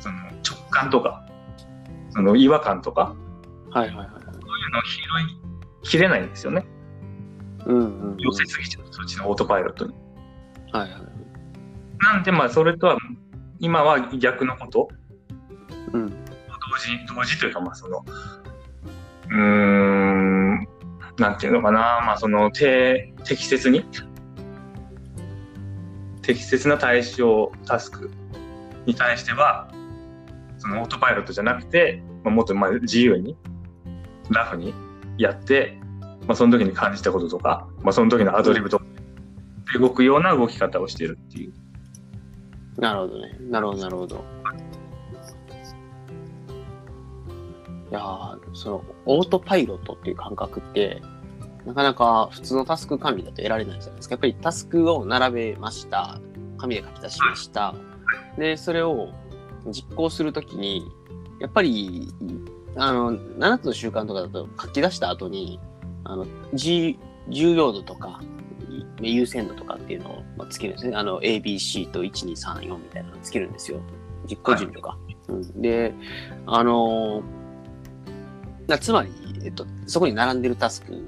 [0.00, 1.26] その直感とか
[2.10, 3.14] その違和感とか
[3.70, 4.08] はいはいはい。
[4.08, 5.00] そういうのを拾
[5.84, 6.66] いきれないんですよね。
[7.66, 9.94] 寄せすぎちゃうそっちのオートパイロットに。
[10.72, 11.00] はいはい。
[11.98, 12.98] なんでまあそれとは
[13.58, 14.88] 今は逆のこと
[15.92, 16.08] うん。
[16.08, 16.14] 同
[16.78, 18.04] 時同時というかまあその
[19.28, 20.68] うーん
[21.18, 23.84] なんていうのかなまあそのて適切に
[26.22, 28.10] 適切な対象タスク
[28.84, 29.70] に対しては
[30.58, 33.36] そのオートパイロットじゃなくて、まあ、もっとまあ自由に
[34.30, 34.74] ラフに
[35.18, 35.78] やって、
[36.26, 38.84] まあ、その時に感じたこととか、まあ、その時のアドリブとか
[39.72, 41.52] で動くような動き方をしているっていう
[42.78, 43.36] なるほどね。
[43.50, 44.24] なるほど、なるほど。
[47.90, 51.00] いやーその、オートパイロットっていう感覚って、
[51.64, 54.14] なかなか普通のタスク管理だと得られないじゃないですか。
[54.14, 56.20] やっぱりタスクを並べました。
[56.58, 57.74] 紙で書き出しました。
[58.36, 59.12] で、それを
[59.66, 60.86] 実行するときに、
[61.40, 62.08] やっぱり、
[62.76, 65.60] あの、7つの習慣とかだと書き出した後に、
[66.12, 68.20] あの、G、重要度とか、
[69.00, 70.96] 優先度とかっていうのをまあつけるんですね。
[70.96, 73.80] あの、ABC と1234みたいなのをつけるんですよ。
[74.28, 74.96] 実行順序が。
[75.28, 75.92] うん、で、
[76.46, 77.22] あの
[78.66, 79.10] なつまり、
[79.44, 81.02] えっと、そこに並んでるタスク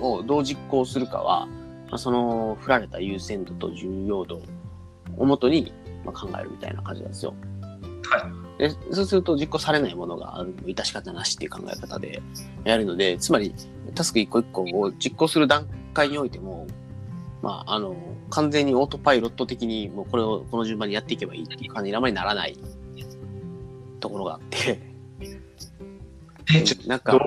[0.00, 4.42] をどう実行するかは、まあ、その振られた優先度と重要度
[5.16, 5.72] をもとに、
[6.04, 7.34] まあ、考えるみたいな感じなんですよ。
[8.58, 12.20] でそうすると実行されないものがある致し方なしっていう考え方で
[12.64, 13.54] やるので、つまり
[13.94, 16.66] タスク一個一個を実行する段階においても、
[17.42, 17.96] まあ、あの、
[18.30, 22.56] 完全にオートパイロット的にもうこれをこの順番にやっていけばいいっていう感じにあまりならない
[24.00, 24.80] ところがあって、
[26.54, 27.18] えちょっなんか。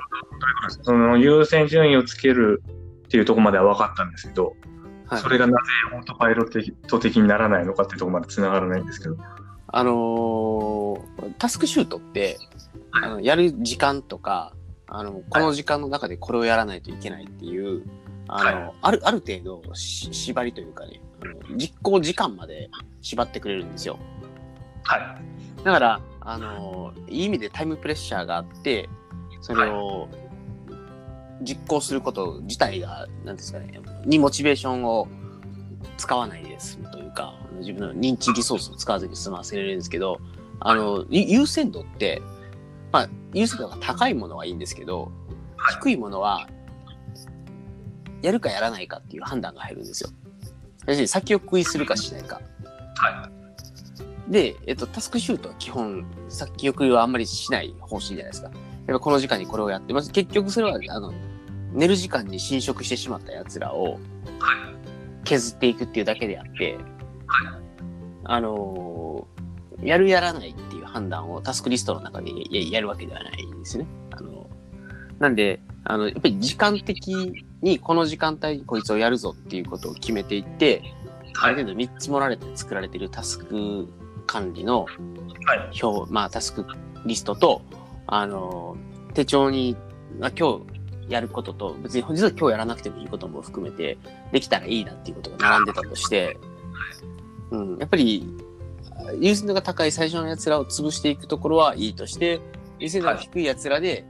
[0.82, 2.62] その優先順位をつける
[3.06, 4.56] っていうところまでは分かったんですけど、
[5.06, 5.20] はい。
[5.20, 5.58] それがなぜ
[5.96, 9.16] オートパイロット的にならないのかっていうところまで繋がらないんですけど。
[9.74, 12.38] あのータスクシュートって、
[12.90, 14.52] あのやる時間とか、
[14.94, 17.82] あの、この時間の中でこれをやらないといけないっていう、
[18.28, 22.68] あの、はある、ある程度し縛りというかね、あの実行時間まで
[23.00, 23.98] 縛ってくれるんですよ。
[24.82, 25.64] はい。
[25.64, 28.90] だから、あのーいい意味でタイムプレッシャーがあって、
[29.40, 30.08] それを
[31.40, 35.08] 実行すること自体が、なんですかね、にモチベーションを
[35.96, 40.20] 使わないで済むというか、自分の認知リソースを使わずに済ませれるんですけど、
[40.60, 42.20] あの、ゆ優先度って、
[42.92, 45.10] まあ、優先度が高いものはいいんですけど、
[45.56, 46.48] はい低いものは、
[48.20, 50.10] やるかやらないかっていう判断が入るんですよ。
[50.86, 52.40] 要するに先送りするかしないか。
[52.96, 53.30] は
[54.28, 58.48] で、えっと、タスクシュートは基本、先送りはあんまりしない方針じゃないですか。
[58.48, 60.10] やっぱこの時間にこれをやってます。
[60.10, 61.12] 結局それは、あの、
[61.72, 63.98] 寝る時間に侵食してしまった奴らを
[65.24, 66.76] 削っていくっていうだけであって、
[68.24, 69.41] あのー
[69.82, 73.86] やるやらないっていう判断をタスクリストの中でややるわけではないんですね。
[74.10, 74.48] あの、
[75.18, 80.82] なんで、あの、やっぱり時間的にこの時間帯にこいつをやるぞっていうことを決めていって、
[81.40, 83.88] ある程度見積もられて作られているタスク
[84.26, 84.86] 管理の
[85.44, 85.80] はい。
[85.82, 86.64] 表、まあタスク
[87.04, 87.62] リストと、
[88.06, 88.76] あの、
[89.14, 89.76] 手帳に、
[90.18, 90.60] まあ、今
[91.06, 93.98] 日やることと、別に実は今日やらなくてもいいことも含めて、
[94.32, 96.36] できたらいいなっていうことが並んでたとして、
[97.50, 98.26] うん、やっぱり、
[99.20, 102.40] 優先度が高い最初の奴らを潰していくところはいいとして、
[102.78, 104.04] 優先度が低い奴らで、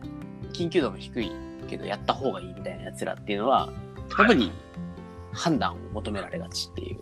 [0.52, 1.30] 緊急度も低い
[1.68, 3.72] けどやった方がいいみたいな奴らっていうのは、
[4.18, 4.52] やっぱり
[5.32, 7.00] 判断を求められがちっていう。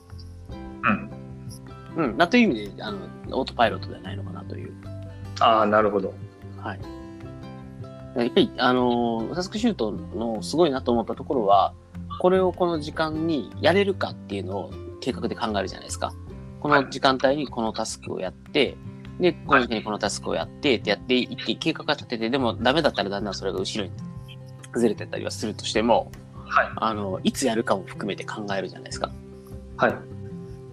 [1.96, 2.04] うん。
[2.04, 2.16] うん。
[2.16, 2.98] なという意味で、あの、
[3.32, 4.72] オートパイロットではないのかなという。
[5.40, 6.14] ああ、なるほど。
[6.60, 6.80] はい。
[8.16, 11.74] やっぱり、あのータスクシュートのすごいなと思ったところは、
[12.20, 16.12] これをこの時間にやれるかっていうのを計画で考えるじゃないですか。
[16.60, 18.76] この時間帯にこのタスクをやって、
[19.18, 23.92] で、この時にこのタスクをやって、ってやっていって、計画が立てて、でもダメだったらだんだんそれが後ろに
[24.74, 26.10] ずれてったりはするとしても、
[26.46, 26.68] はい。
[26.76, 29.10] あの、いつやるかも含めて考えるじゃないですか。
[29.76, 29.94] はい。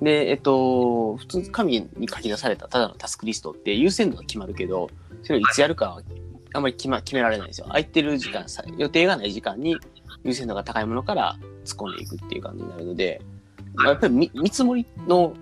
[0.02, 4.90] で、えっと、普通紙に書き出されたただのタスクリストって優先度が決まるけど、
[5.24, 6.02] それをいつやるかは
[6.54, 7.68] あんまり決,、ま、決められないんですよ。
[7.68, 9.78] 空いてる時間さ、予定がない時間に
[10.24, 13.22] 優先度が高いものから突っ込んでいくっていう感じになるので、
[13.76, 15.34] まあやっぱり見見積もりの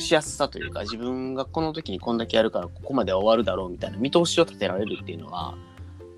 [0.00, 5.54] しやすさというか、自分がこの時にこんだけやるからここまでは終わるだろうみたいな見通しを立てられるっていうのは、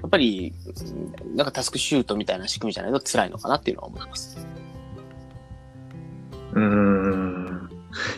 [0.03, 4.47] やっぱり、うんなんかタスクシュートみたいな仕組みじゃないと辛いのかなっていうのは思います。
[6.53, 7.71] うーん。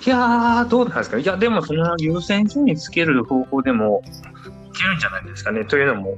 [0.07, 1.17] いやー、どうなんですか？
[1.17, 1.23] ね。
[1.23, 5.65] いや、でもその優先順位つける方法でもいけるんじゃないですかね。
[5.65, 6.17] というのも、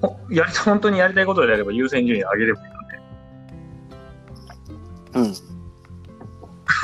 [0.00, 2.72] ほやり 本当にやりたいことであれば優先順位上げればいい
[5.12, 5.28] ので。
[5.28, 5.34] うん。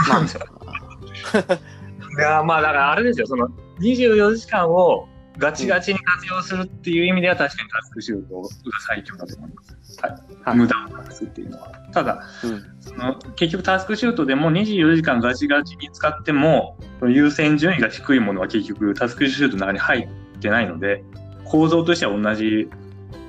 [0.09, 1.59] まあ、
[2.18, 3.48] いやーまあだからあれですよ、その
[3.81, 8.48] 24時間をガチガチに活用するっていう意味では確かにタスクシュートが
[8.87, 10.01] 最強だと思います。
[10.03, 11.70] はい無駄をなくすっていうのは。
[11.92, 12.64] ただ、うん。
[12.81, 21.05] その結局タスクシュートでも24時間ガチガチに使っても、優先順位が低いものは結局タスクシュートの中に入ってないので、
[21.44, 22.68] 構造としては同じ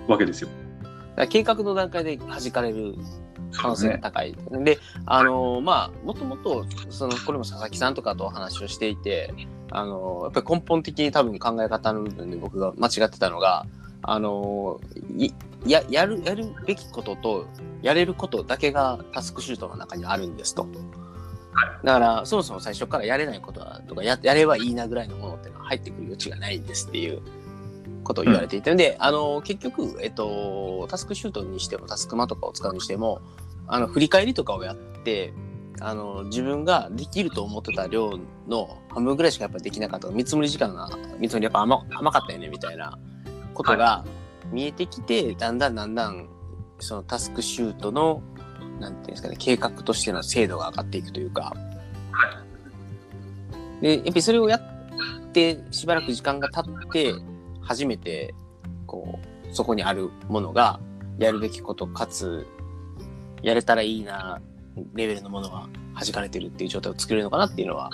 [0.08, 0.50] わけですよ。
[1.30, 2.96] 計画の段階で弾かれる
[3.54, 4.00] 可能性が。
[4.00, 4.36] 高い。
[4.64, 9.34] であのまあ、もともと、その、これも佐々木さんとかとお話をしていて、
[9.72, 13.66] あのやっぱり根本的に多分考え方の部分で僕が間違ってたのが、
[14.02, 14.80] あの
[15.66, 17.48] や、やる、やるべきことと、
[17.82, 20.68] やれることだけがタスクシュートの中にあるんですと。
[21.84, 27.22] だから、そもそも最初からやれないことは、とかや、やればいいなぐらいのものってのは入ってくる余地がないんですっていう
[28.04, 33.22] ことを言われていて、で、あの、結局、えっと、タスクシュートにしても、タスクマとかを使うにしても、
[33.68, 35.34] あの、振り返りとかをやって、
[35.80, 40.10] あの、自分ができると思ってた量の半分ぐらいしかやっぱできなかった。
[40.10, 40.90] 見積もり時間が、
[41.20, 42.98] 見積もりやっぱ甘甘かったよね、みたいな
[43.54, 44.06] ことが
[44.52, 46.30] 見えてきて、だんだんだんだん、
[46.80, 48.22] そのタスクシュートの、
[48.80, 51.54] なんていうんですかね、計画としての精度が上がっていくというか、
[53.82, 57.14] で、やっぱりそれをやって、しばらく時間が経って、
[57.64, 58.34] 初めて、
[58.86, 59.20] こ
[59.52, 60.80] う、そこにあるものが、
[61.18, 62.46] やるべきことかつ、
[63.42, 64.42] やれたらいいな、
[64.94, 65.68] レベルのものが
[66.00, 67.90] 弾かれてるっていう状態を作れるのかなっていうのは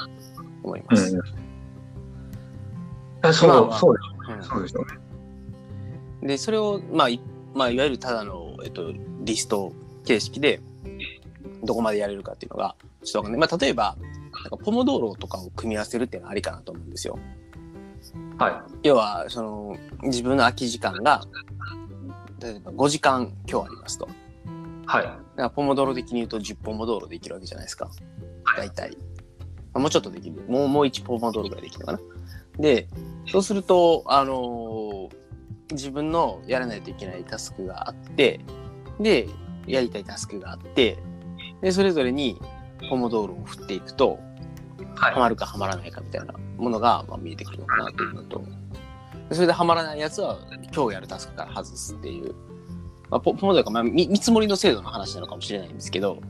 [0.63, 1.15] 思います。
[1.15, 1.49] うん
[3.21, 4.85] あそう、まあまあそうでしょう
[6.21, 6.27] ね。
[6.27, 7.19] で、それを、まあ、い
[7.53, 9.73] まあ、いわゆるただの、えっと、リスト
[10.05, 10.61] 形式で、
[11.63, 13.39] どこまでやれるかっていうのが、ちょっとわかんない。
[13.41, 13.97] まあ、例えば、
[14.31, 17.19] なんかポモドーロとかを組み合わせるっていうのはありかなと思うんですよ。
[18.37, 21.21] は要は、その、自分の空き時間が、
[22.41, 24.07] 例えば5時間今日ありますと。
[24.07, 24.15] だい。
[24.87, 25.05] はい。
[25.05, 27.89] からポモドーロ的に言うと10ポモドーロできるわけじゃないですか。
[28.57, 28.91] 大体。
[28.91, 28.97] ま
[29.75, 30.41] あもうちょっとできる。
[30.47, 31.99] もう、もう1ポモドーロぐらいできるのかな。
[32.59, 32.87] で、
[33.27, 35.19] そうすると、あのー
[35.71, 38.39] 自分のやらないといけないタスクがあって、
[38.99, 39.29] で、
[39.67, 40.97] やりたいタスクがあって、
[41.61, 42.39] で、それぞれに
[42.89, 44.19] ポモドーロを振っていくと、
[44.95, 48.43] はいハマるかハマらないかみたいなものが、まあ、見えてくるのかなというのと、
[49.31, 50.37] それでハマらないやつは
[50.73, 52.35] 今日やるタスクから外すっていう、
[53.09, 56.21] まあ、ポモドーロが、まあ、見積もりの制度の話なのかもしれないんですけど、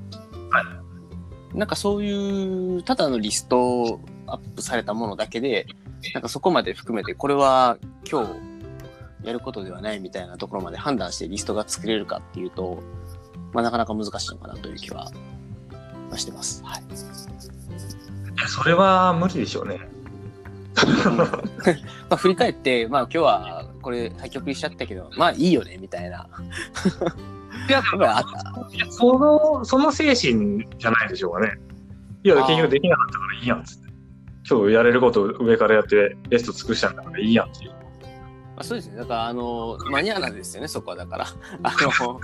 [1.53, 5.65] なんかそういうただのリストアップされたものだけで、
[6.13, 7.77] なんかそこまで含めて、これは
[8.09, 8.33] 今日
[9.23, 12.81] やることではないみたいなところまで判断してリストが作れるかっていうと、
[13.51, 15.11] まあ、なかなか難しいのかなという気は
[16.15, 16.63] してます。
[16.63, 16.83] はい。
[18.47, 19.79] それは無理でしょうね。
[20.75, 21.41] ま
[22.11, 26.27] あ、振り返って、まあ今日はこれ廃曲にしちゃったけど、まあいいよねみたいな。
[27.67, 27.81] いや、
[28.89, 31.57] その、その精神じゃないでしょうかね。
[32.23, 33.89] いや、結局できなかったからいいやんっつって。
[34.49, 37.71] 今日やれること上からやってレスト尽くしたんだからいいやんっていう。
[37.71, 37.75] ま
[38.57, 38.97] あ、そうですね。
[38.97, 41.25] だから、あの、マニアなんですよね、そこはだから。
[41.63, 42.19] あの、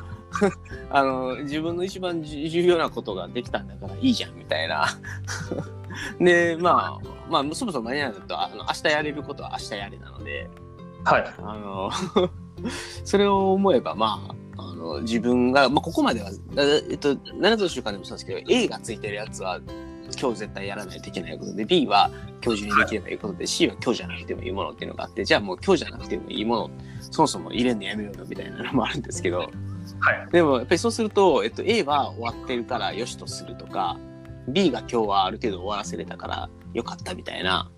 [0.89, 4.88] あの、自分の一番重要なことができたんだからいいじゃん、みたいな。
[6.19, 10.49] で、まあ、まあ、そもそもマニアだと、あの、明日やれることは明日やれなので、
[11.03, 11.34] はい。
[11.39, 11.91] あの、
[13.03, 19.60] それを思えば、まあ、あの自分が、まあ、ここまでは、だえっと、7つの習慣でもそうですけど、A がついてるやつは、
[20.19, 22.10] 今日絶対やらないといけないことで、B は
[22.43, 29.49] 今日中にできればいいことで、C は今日じゃなくてもいいものっていうのがあって、じゃあもう今日じゃなくてもいいもの、そもそも入れんのやめようよみたいなのもあるんですけど、はい。
[30.31, 33.97] でもやっぱりそうすると、えっと、A は終わってるからよしとするとか、
[34.47, 37.69] B が今日はある程度終わらせれたからよかったみたいな、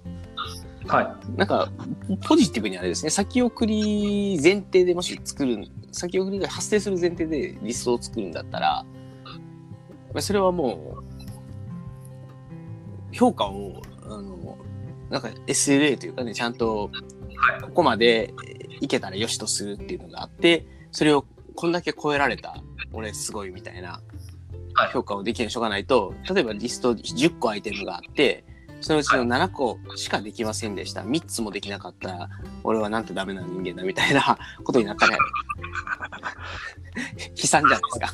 [0.88, 1.38] はい。
[1.38, 1.70] なんか、
[2.28, 8.86] ポジティブにあれですね、先送り前提でもし作る、先送りが発生する前提でリストを作るんだったら、
[10.14, 10.98] まあそれはも
[13.12, 14.58] う、評価を、あの、
[15.10, 16.90] なんか SLA というかね、ちゃんと、
[17.62, 18.34] ここまで
[18.80, 21.26] いけたらよしとするっていうのがあって、それを
[21.56, 23.90] こんだけ超えられた、俺すごいみたいな。
[23.90, 24.07] はい
[24.92, 28.44] 評価をできる人がないと、例えばリスト10個アイテムがあって、
[28.82, 31.02] そのうちの7個しかできませんでした。
[31.02, 32.30] 3つもできなかったら、
[32.64, 35.18] 俺はなんてダメな人間だみたいな ことになったら、
[37.36, 38.08] 悲惨じゃないですか。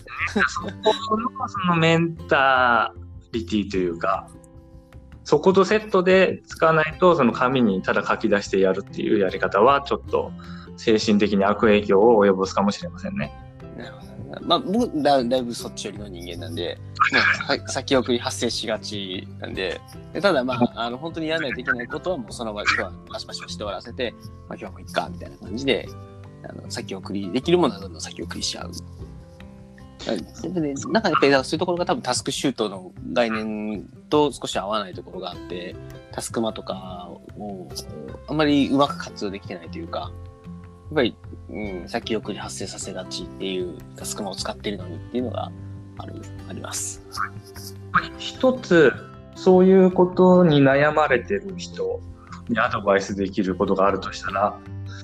[0.49, 0.71] そこ
[1.17, 2.93] のそのメンタ
[3.32, 4.28] リティというか、
[5.26, 10.32] そことセットで使わないと、その紙にただ書き出してやるっていうやり方は、ちょっと
[10.78, 13.34] 精神的に悪影響を及ぼすかもしれませんね。
[14.41, 16.78] まあ、僕だ、だいぶそっち寄りの人間なんで、
[17.12, 19.80] まあ、さ先送り発生しがちなんで、
[20.13, 24.13] でただまあ、あの、本当にやらないといけないことはもうその場で今日はバシバシして終わらせて、
[24.48, 25.88] まあ今日はもういっか、みたいな感じで、
[26.48, 28.72] あの、先送り、できるものはどんどん先送りしちゃう。
[30.91, 35.76] なんかやっぱりそういうところが多分タスクシュートの概念と少し合わないところがあって、
[36.12, 37.69] タスクマとかを
[38.28, 40.12] あんまりうまく活用できてないというか、
[40.93, 41.15] ぱり、
[41.50, 45.52] うん、先送り発生させがちっていうタスクマを使ってるのにっていうのが
[45.98, 46.15] ある、
[46.50, 47.02] あります。
[48.17, 48.93] 一つ、
[49.36, 52.00] そういうことに悩まれてる人
[52.50, 54.58] にアドバイスできることがあるとしたら、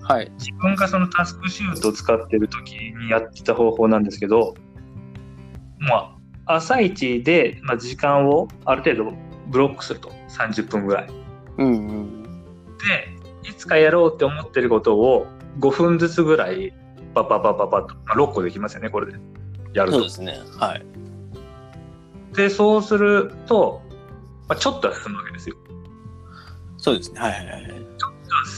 [0.04, 0.32] はい。
[0.38, 4.56] 自分がそのタスクシュートを使ってる時にやってた方法なんですけど、
[5.80, 9.14] まあ、朝一で、まあ、時間をある程度
[9.48, 11.10] ブロックすると30分ぐらい。
[11.58, 12.24] うんうん。
[13.44, 15.28] で、いつかやろうって思ってることを
[15.60, 16.74] 5分ずつぐらい
[17.14, 19.20] パッパッパッパッパッと、まあ、6個できますよね、これで。
[19.74, 20.10] やるとそうで。
[20.10, 20.40] すね。
[20.58, 20.86] はい。
[22.36, 23.82] で、そうすると、
[24.48, 25.56] まあ、ちょっとは進むわけですよ。
[26.78, 27.20] そうですね。
[27.20, 27.86] はいはいはい。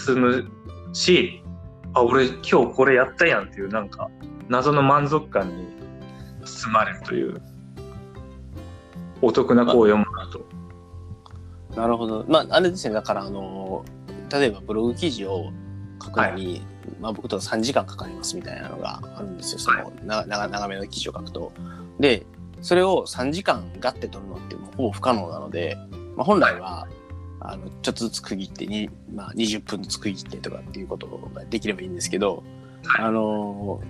[0.05, 0.51] 進む
[0.93, 1.41] し、
[1.93, 4.09] あ、俺今日これやったやんっていうなんか
[4.49, 5.65] 謎の満足感に
[6.43, 7.41] 包まれるという
[9.22, 10.45] お得な行為をもらうと。
[11.76, 12.26] なるほど。
[12.28, 12.93] まあ、あれですね。
[12.93, 13.86] だから、あの、
[14.32, 15.51] 例えばブログ記事を
[16.03, 16.65] 書くのに、
[16.99, 19.59] まあ僕と3時間かかりますみたいなのがあるんですよ。
[19.59, 21.51] その、な長長めの記事を書くと。
[21.99, 22.25] で、
[22.61, 25.77] それを3時間ガッて取るのってもうほぼ不可能なので、
[26.15, 26.88] まあ、本来は、
[27.39, 32.43] あの、ちょっとずつ区切ってに、まあ、20分ずつ区切ってとかっていうことができればいいんですけど、
[32.99, 33.82] あの、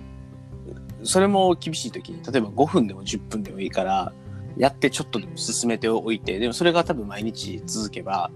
[1.02, 4.12] それも厳しい時に、例えば5分でも10分でもいいから、
[4.56, 8.30] やってちょっとでも進めておいて、でもそれが多分毎日続けば、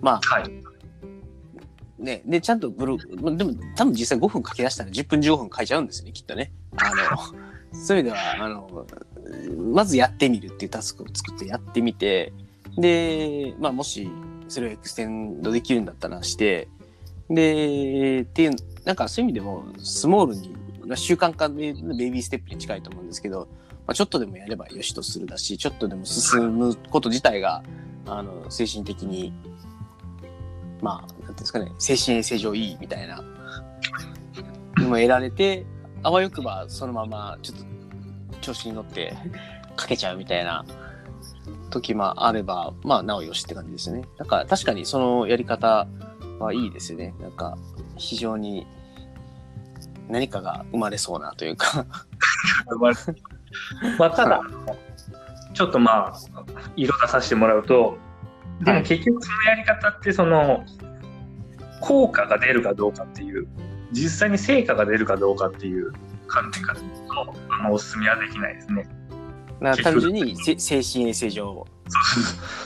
[0.00, 0.63] まあ、はい。
[1.98, 6.52] ね、で、ちゃんとブログ、までも多分実際5分書き出したら10分15分書いちゃうんですよね、きっとね。
[6.76, 6.94] あの、
[7.78, 8.86] そういう意味では、あの、
[9.72, 12.32] まずやってみるっていうタスクを作ってやってみて、
[12.76, 14.08] で、まあもし
[14.48, 16.68] それを extend できるんだったらして、
[17.30, 18.50] で、っていう、
[18.84, 20.54] なんかそういう意味でも、スモールに、
[20.96, 23.48] 習慣化でベイビーステップに近いと思うんですけど、
[23.86, 27.62] まあ、ちょっとでもやればよしとするだし、ちょっとでも進むこと自体が、
[28.06, 29.32] あの、精神的に、
[30.84, 33.24] まあ、なんていうんですかね、精神衛生上いいみたいな、
[34.76, 35.64] のも得られて、
[36.02, 37.64] あわよくばそのままちょっと
[38.42, 39.16] 調子に乗って
[39.76, 40.64] かけちゃうみたいな。
[41.70, 44.04] 時もあれば、まあ、なおよしって感じですね。
[44.16, 45.88] だから確かにそのやり方
[46.38, 47.14] はいいですよね。
[47.20, 47.58] なんか、
[47.96, 48.66] 非常に
[50.08, 51.84] 何かが生まれそうなというか。
[53.98, 54.40] まあ、ただ、
[55.52, 56.14] ちょっとまあ、
[56.76, 57.98] 色出させてもらうと、
[58.62, 60.64] でも結局そのやり方って、その、
[61.80, 63.46] 効果が出るかどうかっていう、
[63.92, 65.92] 実際に成果が出るかどうかっていう
[66.26, 68.88] 観点から言うと、あのおすすめはできないですね。
[69.60, 71.66] な単純にせ精神衛生上。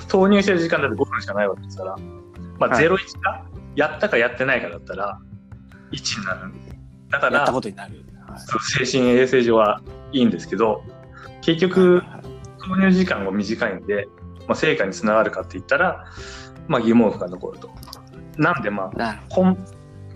[0.09, 1.97] 投入してる時間だって5分しかないわけですから、
[2.59, 5.19] まあ、はい01か、やったかやってないかだったら、
[5.93, 6.53] 1になる。
[7.11, 7.95] だかやったら、ことになる。
[7.95, 8.09] はい
[8.61, 9.83] 精神衛生上は
[10.13, 10.85] いいんですけど、
[11.41, 12.03] 結局、
[12.61, 14.07] 投入時間が短いんで、
[14.49, 16.07] まあ、成果につながるかって言ったら、
[16.67, 17.71] まあ、疑問符が残ると。
[18.37, 19.57] なんで、まあ、根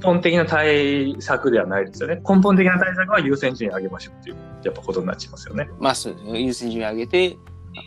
[0.03, 2.23] 本的な対策ではないですよね。
[2.29, 5.69] 根本的な対策は優先順位上げましょうっていう、やっぱことになっちゃいますよね。
[5.79, 6.41] まあそうですね。
[6.41, 7.37] 優先順位上げて、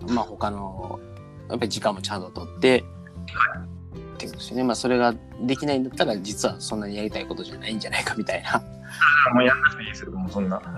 [0.10, 1.00] まあ他の、
[1.50, 4.64] やっぱり時間もちゃんと取って、っていうことですよね。
[4.64, 8.62] まあそれができないんだったら、実はそんなにやりたいことじゃないんじゃないかみたいな。
[9.34, 10.62] もうやんなくていいですよ、もうそんな。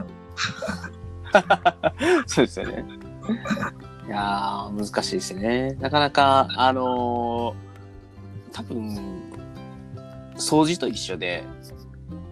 [2.25, 2.85] そうですよね。
[4.07, 5.73] いやー、難しいですよね。
[5.81, 7.67] なかなか、あのー
[8.53, 8.95] 多分、
[10.35, 11.43] 掃除と一緒で、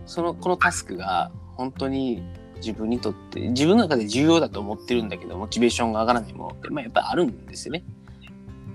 [0.07, 2.23] その、このタスクが本当に
[2.57, 7.83] 自分にとって、自分の中で重要だと思ってるんだけど、モチベーションが上がらないものって、まあやっぱりあるんですよね。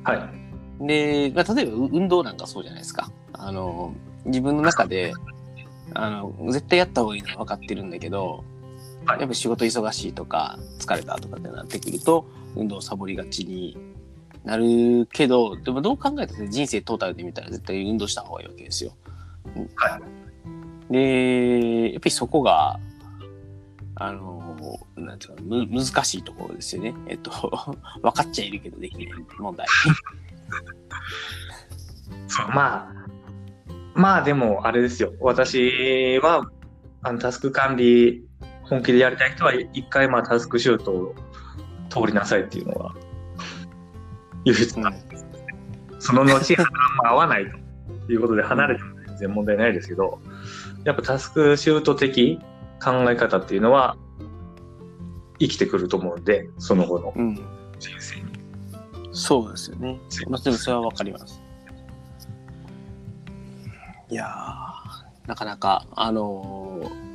[0.05, 0.15] は
[0.81, 0.87] い。
[0.87, 3.11] で、まあ、例えばう運動なんかそうじゃないですか。
[3.33, 3.95] あの、
[4.25, 5.13] 自分の中で、
[5.95, 8.45] あの、絶対やった方がいいのは分かってるんだけど、
[9.07, 12.27] はいやっぱ仕事忙しいとか、疲れたとかってなってくると、
[12.57, 13.77] 運動をサボりがちに
[14.45, 18.93] なるけど、でもどう考えたって人生トータルで見たら絶対運動した方がいいわけですよ。
[19.77, 20.01] は
[20.91, 22.79] で、やっぱりそこが、
[23.95, 24.57] あの、
[24.97, 26.95] なんていうかむ難しいところですよね。
[27.07, 27.31] えっと、
[28.03, 29.07] 分かっちゃいるけどできない
[29.39, 29.67] 問題。
[32.55, 32.93] まあ、
[33.95, 35.13] まあでも、あれですよ。
[35.21, 36.51] 私は、
[37.03, 38.25] あの、タスク管理、
[38.63, 41.15] 本気でやりたい人は、一回、まあ、タスクシュートを
[41.91, 42.95] 通りなさいっていうのは、
[44.45, 45.27] 言う人なんです
[45.99, 46.41] その後、あん
[47.05, 47.45] ま合わない
[48.07, 50.19] ということで離れても全然問題ないですけど、
[50.85, 52.41] やっぱタスクシュート的
[52.83, 53.97] 考え方っていうのは、
[55.39, 57.35] 生きてくると思うんで、その後のうん。
[57.79, 58.23] 人生に。
[59.13, 60.01] そうですよね。
[60.27, 61.41] もそれはわかります。
[64.09, 67.10] いやー、なかなか、あのー、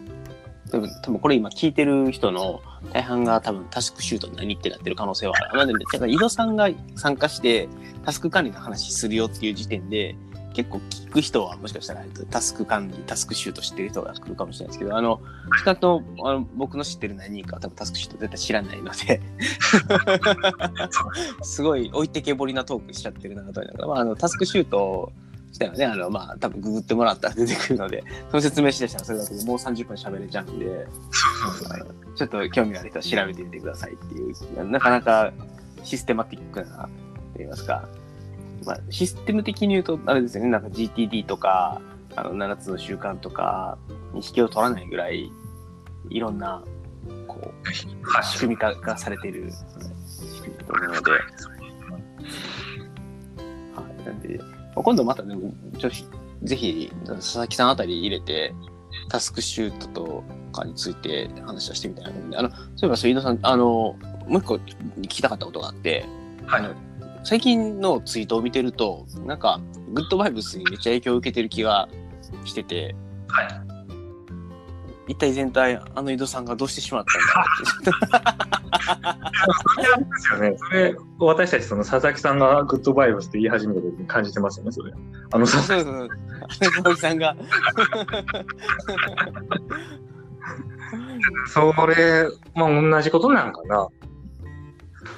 [0.71, 2.61] でも多分これ今聞いてる人の
[2.91, 5.55] 大半が多分タスクシュート何ってなってる可能性はある。
[5.55, 7.69] まあでも、だから井戸さんが参加して
[8.03, 10.15] タスク管理の話するよっていう時点で、
[10.55, 15.19] 結構聞く人はもしかしたらタスク管理、タスクシュート知ってる人が来るかもしれないですけど、あの、
[15.59, 19.21] しかとあの僕の知ってる何人かは多分タスクシュート絶対知らないので、
[21.43, 25.11] すごい置いてけぼりなトークしちゃってるなと思いながら、まあ、あのタスクシュート
[25.55, 30.87] 自体はね、あの、まあ、多分ググってもらったら出てくるので、 その説明しだしたらそれだけでもう30分喋れちゃうんで、
[32.15, 35.31] ちょっと興味ある人は調べてみてくださいっていう、なかなか
[35.83, 36.89] システマティックな、と
[37.37, 37.87] 言いますか、
[38.65, 41.79] まあ、システム的に言うと、あれですよね、なんか GTD とか、
[42.17, 43.77] あの、7つの習慣とか
[44.13, 45.31] に引けを取らないぐらい、
[46.09, 46.61] いろんな、
[47.27, 49.49] こう、仕組み化がされている
[50.05, 51.17] 仕組みだと思うので、は
[53.89, 55.35] い、なんで、まあ今度またね、
[55.77, 55.89] ちょ
[56.43, 58.53] ぜひ、佐々木さんあたり入れて、
[59.09, 63.97] タスクシュートとかについて話をしてみたいなと思うんで、あの、そういえば、そう、井戸さん、あの、も
[64.29, 66.05] う一個聞きたかったことがあって、
[66.45, 66.75] はいあの
[67.25, 69.59] 最近のツイートを見てると、なんか、
[69.93, 71.89] グッドバイブスにめっちゃ影響を受けてる気が
[72.45, 72.95] してて、
[73.27, 73.47] はい。
[75.07, 77.21] 一体全体、あの井戸さんがどうしてしまったん
[77.81, 79.24] だろうって。
[79.35, 80.57] それあれですよね。
[80.57, 84.93] それ、私たちその佐々木さんがグッドバイブスって言い始めた時に感じてますよね、それ。
[85.31, 86.09] あの、佐々
[86.95, 87.35] 木さんが。
[91.47, 93.75] それ、まあ同じことなんかな。
[93.75, 93.89] だか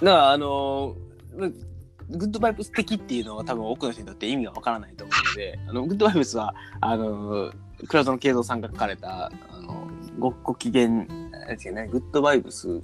[0.01, 1.67] ら、あのー
[2.09, 7.51] グッドバイブス的っていうのは多分多くの人にとって意味がわからないと思うので、あのグッドバイブスは、あの、
[7.87, 9.87] 倉園慶三さんが書かれた、あの、
[10.17, 11.05] ごご機嫌、
[11.47, 12.81] ですよね、グッドバイブス、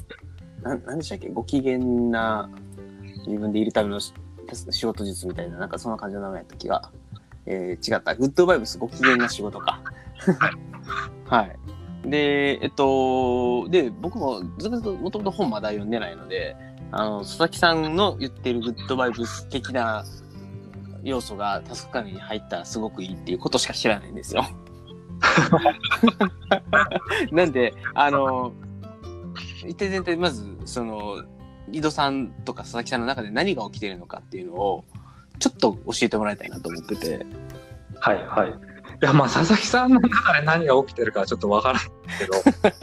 [0.63, 2.49] ななんでしたっけ、ご機嫌な
[3.27, 4.13] 自分でいるためのし
[4.71, 6.91] 仕事術みたいな、なんかそんな感じの名前やった気が、
[7.45, 8.15] えー違った。
[8.15, 9.81] グッドバイブスご機嫌な仕事か。
[11.25, 12.09] はい。
[12.09, 16.55] で、えっと、で、僕もずっともともと本まだ読んでないので、
[16.91, 20.05] あの、佐々木さんの言ってるグッドバイブス的な
[21.03, 24.45] 要素がタスク管理に入ったらすごくいいっていうことしか知らないんですよ。
[27.31, 28.53] なんで、あの、
[29.67, 31.23] 一体全体、まず、その、
[31.71, 34.85] 井戸さんとか佐々木さんの中で何が起きてるのかっていうのを、
[35.39, 37.25] ちょっと教えてもらいたいなと思ってて。
[37.99, 38.73] はいはい。
[39.01, 41.83] いやまあ佐々木さんの中で何が起きてるかはちょっとわからない
[42.19, 42.79] けど で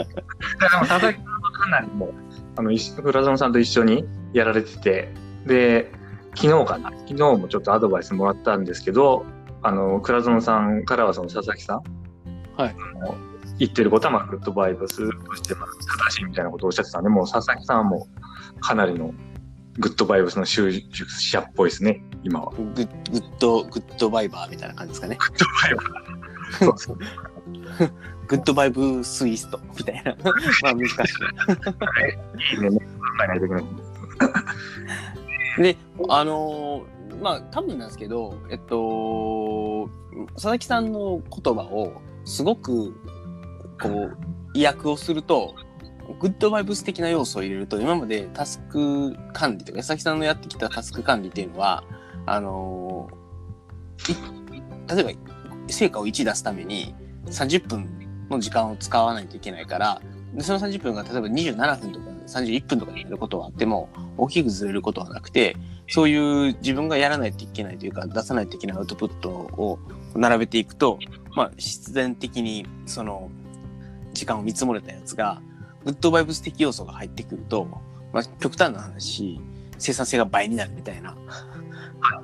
[0.78, 2.14] も佐々木さんはかなりもう
[2.56, 5.14] あの一緒倉園さんと一緒にやられてて
[5.46, 5.90] で
[6.34, 9.24] 昨日かな昨日もちょっとアドバイスもらったんですけど
[9.62, 11.82] あの倉園さんからはその佐々木さん
[12.56, 12.76] はい。
[13.60, 15.68] 言ってることはまあグッドバイブスとしてまあ
[16.08, 18.08] 正しいみたいなことをおっしゃってたんでもう佐々木さんはも
[18.56, 19.12] うかなりの
[19.78, 22.50] グッドバイブスの習熟者っぽいですね今は。
[22.52, 25.18] グッグッド、グッドバイバーみたいな感じですかね。
[26.58, 26.98] そうそう
[28.26, 30.16] グッドバイブスイストみたいな。
[30.62, 30.92] まあ難し
[32.54, 32.56] い。
[32.56, 32.82] いいね考
[33.24, 33.64] えないといけない。
[35.58, 35.76] で、
[36.08, 39.88] あのーまあ多分なんですけど、えっと、
[40.34, 42.94] 佐々木さんの言葉をすごく、
[43.80, 44.16] こう、
[44.54, 45.54] 意訳をすると、
[46.18, 51.84] グッドバイブス的な要素を入れると、今までタスク管理とか、佐々木さんのやってきたタスク管理っていうのは、
[52.26, 53.20] あのー
[54.94, 55.10] 例えば、
[55.68, 56.94] 成果を1出すために
[57.26, 57.88] 30分
[58.28, 60.00] の時間を使わないといけないから、
[60.34, 65.56] でその30分が例えば27分とか31分とかになることはあっても、大きくずれることはなくて、
[65.88, 69.78] そういう自分がやらないといけないというか、出さないといけないアウトプットを
[70.14, 70.98] 並べていくと、
[71.34, 73.30] まあ、必然的に、その、
[74.20, 75.40] 時間を見積もれたやつが、
[75.84, 77.66] グッドバイブス的要素が入ってくると、
[78.12, 79.40] まあ、極端な話、
[79.78, 81.16] 生産性が倍になるみたいな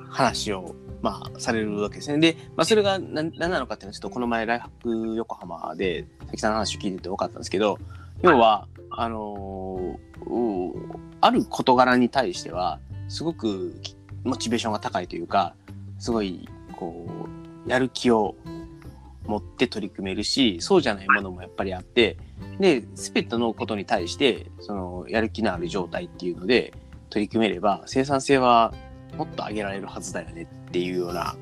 [0.09, 2.19] 話を、まあ、されるわけですね。
[2.19, 7.79] で、まあ、それが何何なのかっていうのは、ちょっとこの前、ライフハック横浜で、関さんの話を聞いてて分かったんですけど、
[8.21, 13.73] 要は、あのーうある事柄に対しては、すごく
[14.23, 15.55] モチベーションが高いというか、
[15.97, 17.07] すごい、こ
[17.65, 18.35] う、やる気を
[19.27, 22.17] 持って取り組めるし、そうじゃないものもやっぱりあって、
[22.59, 26.73] で、すべてのことに対して、その、やる気のある状態っていうので、
[27.09, 28.73] 取り組めれば、生産性は
[29.17, 31.35] もっと上げられるはずだよねっていうような、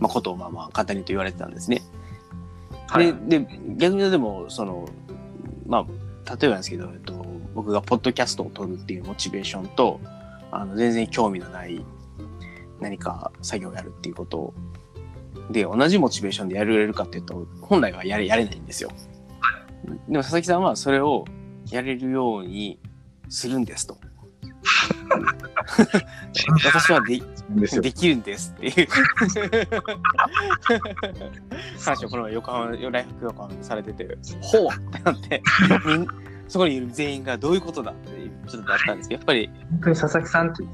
[0.00, 1.82] まあ、ことをまあまあ簡単にと言われてたんですね。
[2.88, 4.88] はいでで逆にでもその
[5.66, 7.24] まあ例えばなんですけど、えっと、
[7.54, 10.00] 僕がポッドキャストを撮るっていうモチベーションと
[10.50, 11.84] あの全然興味のない
[12.80, 14.54] 何か作業をやるっていうこと
[15.50, 18.90] で同じモチベーションでやれるかっていうと本来はやれやれないんですよ。
[20.08, 21.24] でも佐々木さんはそれを
[21.70, 22.80] やれるように
[23.28, 23.96] するんですと。
[26.64, 27.20] 私はで
[27.80, 28.88] できるんですっていう。
[31.84, 35.42] 話をこの前横浜ライフ横浜でされててほうってなって
[36.48, 38.10] そこにいる全員がどういうことだって
[38.50, 39.08] ちょっとなったんです。
[39.08, 40.68] けどやっぱり本当に佐々木さんっていう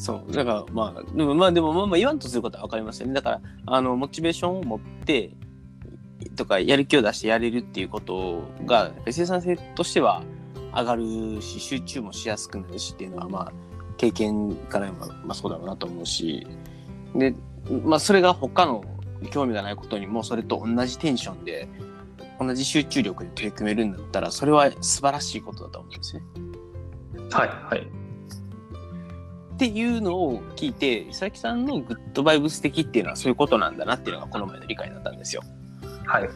[0.00, 5.30] そうだからまあでもまあでもまあ言わんとすることは分かりますよねだからあのモチベーションを持って
[6.36, 10.22] とかやる気を出してやれるっていうことが生産性としては
[10.74, 13.52] 上がるし集中もしやすくなるしっていうのはまあ
[13.98, 16.46] 経験からもまあそうだろうなと思うし
[17.14, 17.34] で
[17.84, 18.82] まあそれが他の
[19.30, 21.68] 興味がないことにもそれと同じテンションで
[22.40, 26.22] 同じ集中力で取り組めるんだったらそれは素晴らしいことだと思うんですね。
[27.30, 27.86] はいはい。
[29.60, 35.42] っていうのを聞いて佐々木さんのグッドバイブス的っていうのはそういうことなんだなっていうのがこの前の理解だったんですよ。
[36.06, 36.30] はい。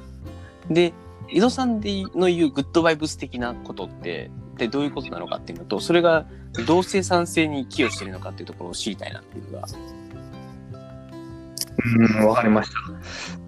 [0.69, 0.93] で
[1.31, 6.27] 井戸さんでの言うグッドバイブス的なことってでどういうことなのかっていうのとそれが
[6.67, 9.69] どう生産性に寄与しているのかっていうところを知りたいなっていうのが。
[12.21, 12.71] うん、わかりまし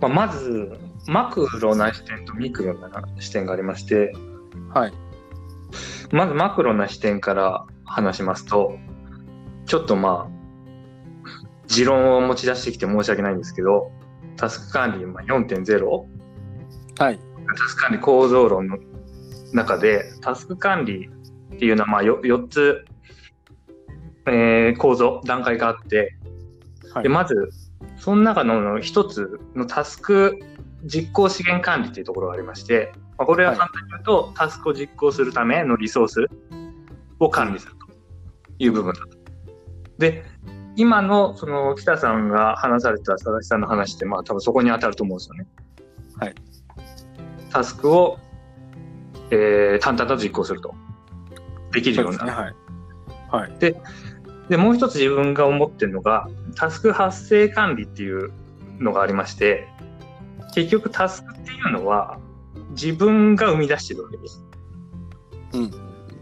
[0.00, 0.08] た。
[0.08, 0.72] まあ、まず、
[1.06, 4.12] マクロな視点とミクロな視点がありまして、
[4.74, 4.92] はい。
[6.10, 8.76] まずマクロな視点から話しますと、
[9.66, 10.36] ちょっとまあ、
[11.66, 13.90] 持論を持ち出してきて申し訳ないんですけど、
[14.36, 15.84] タスク管理まあ4.0、
[16.98, 17.18] はい。
[17.58, 18.78] タスク管理構造論の
[19.52, 21.08] 中で、タスク管理
[21.54, 22.84] っていうのはまあ 4, 4つ、
[24.26, 26.16] えー構造、段階があって、
[26.92, 27.50] はいでまず、
[27.98, 30.38] その中の一つのタスク
[30.84, 36.26] 実行資源管理っていうところがありまして、まあ、これは簡単に言うと、タスクを実行するためのリソース
[37.18, 37.86] を管理すると
[38.58, 39.15] いう部分だと。
[39.98, 40.24] で、
[40.76, 45.46] 今のその北さんが話された佐々木さんの話って、まあ多分そこに当たると思うんですよね。
[46.18, 46.34] はい。
[47.50, 48.18] タスクを、
[49.30, 50.74] えー、淡々と実行すると。
[51.72, 52.30] できるようになる。
[52.30, 52.54] はい。
[53.30, 53.58] はい。
[54.48, 58.32] で、もう一つ自分が思ってるのが、タスク発生管理っていう
[58.78, 59.68] のがありまして、
[60.54, 62.18] 結局タスクっていうのは
[62.70, 64.44] 自分が生み出してるわけです。
[65.52, 65.70] うん。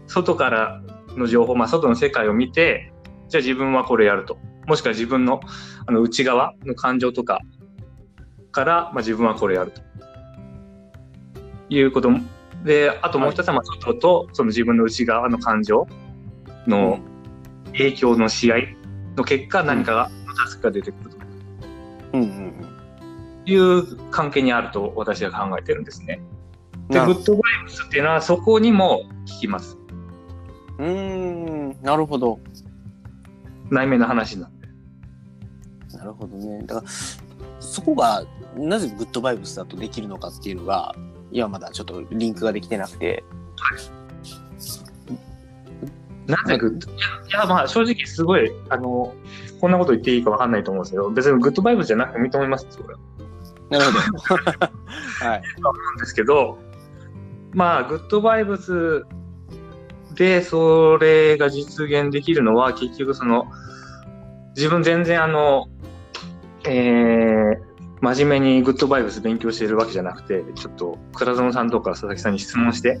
[0.07, 0.81] 外から
[1.15, 2.91] の情報、まあ、外の世界を見て、
[3.35, 4.37] じゃあ自分はこれやると。
[4.65, 5.41] もしくは自分の
[5.85, 7.41] あの内側の感情とか
[8.51, 9.81] から、まあ、自分はこれやると。
[11.69, 12.21] いうことも。
[12.63, 15.87] で、あともう一つは、まあ、外とその自分の内側の感情
[16.65, 16.99] の
[17.73, 18.55] 影響の試合
[19.17, 21.17] の結果、何かが、タスクが出てくると
[22.13, 22.53] うんうん
[23.45, 26.21] いう関係にあると私は考えてるんですね。
[26.89, 26.93] うん。
[26.93, 29.77] で、グッドバイブスっていうのはそこにも効きます。
[30.77, 32.39] うーん、なるほど。
[33.69, 34.67] 内面の話なんで。
[35.97, 36.63] なるほどね。
[36.65, 36.87] だから、
[37.59, 40.95] そこがなぜグッドバイブスだとできるのかっていうのが、
[41.31, 43.23] 今まだちょっとリンクができてなくて。
[46.27, 46.95] なぜグッドい
[47.31, 49.13] や、まあ正直すごい、あの、
[49.61, 52.99] こんなこと言っていいかわかんないと思うんですけど、別にグッドバイブスじゃなくて認めますよ、これは。
[53.69, 53.99] なるほど。
[55.25, 55.41] はい。
[55.61, 56.57] なんですけど、
[57.53, 59.05] まあ、グッドバイブス
[60.15, 63.47] でそれが実現できるのは、結局その、
[64.55, 65.67] 自分全然あの、
[66.65, 67.57] えー、
[68.01, 72.99] 真面目にグッドバイブス勉強してるわけじゃなくて、ちょっと倉園さんとか佐々木さんに質問して、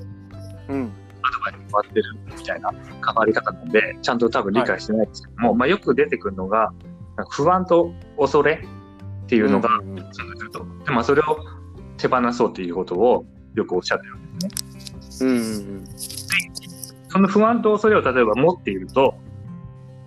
[0.69, 0.91] うん。
[1.21, 2.03] アドバイスもらってる
[2.37, 6.73] みたいな関わり方なんで、ちゃんと多分理解してないんですけども、まあよく出てくるのが、
[7.29, 8.61] 不安と恐れ
[9.25, 9.95] っていうのがうんうん。
[9.95, 11.37] でまあそれを
[11.97, 14.49] 手放そうっていうことをよくおっしゃってるんで
[15.11, 15.31] すね。
[15.31, 15.41] うんう
[15.81, 15.85] ん
[17.15, 19.15] その不安と恐れを例えば持っていると、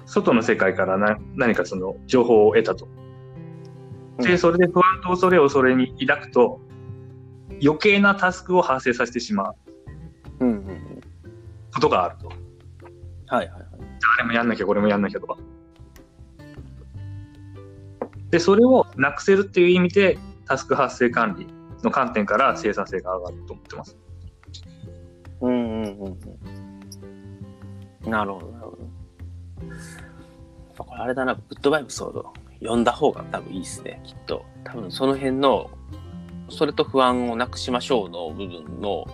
[0.04, 2.86] 外の世界からな何かその情報を得たと。
[4.18, 6.61] で、うんそれで不安と恐れをそれに抱くと、
[7.64, 9.54] 余計なタスクを発生させてしまう
[10.40, 11.00] うんうんうん。
[11.72, 12.28] ことがあると。
[12.28, 12.36] はい
[13.28, 13.62] はいはい。
[14.18, 15.38] あれもやんなきゃ、これもやんなきゃとか。
[18.28, 21.46] で、それをなくせるっていう意味で、タスク発生管理
[21.82, 23.96] の観点から生産性が上がると思ってます。
[25.40, 26.67] うんうんうんうん。
[28.09, 28.78] なるほどなるほど。
[30.84, 34.44] これあれだな、グッドバイブスを読んだ方が多分いいですね、きっと。
[34.64, 35.70] 多分その辺の、
[36.48, 39.06] それと不安をなくしましょうの部分の、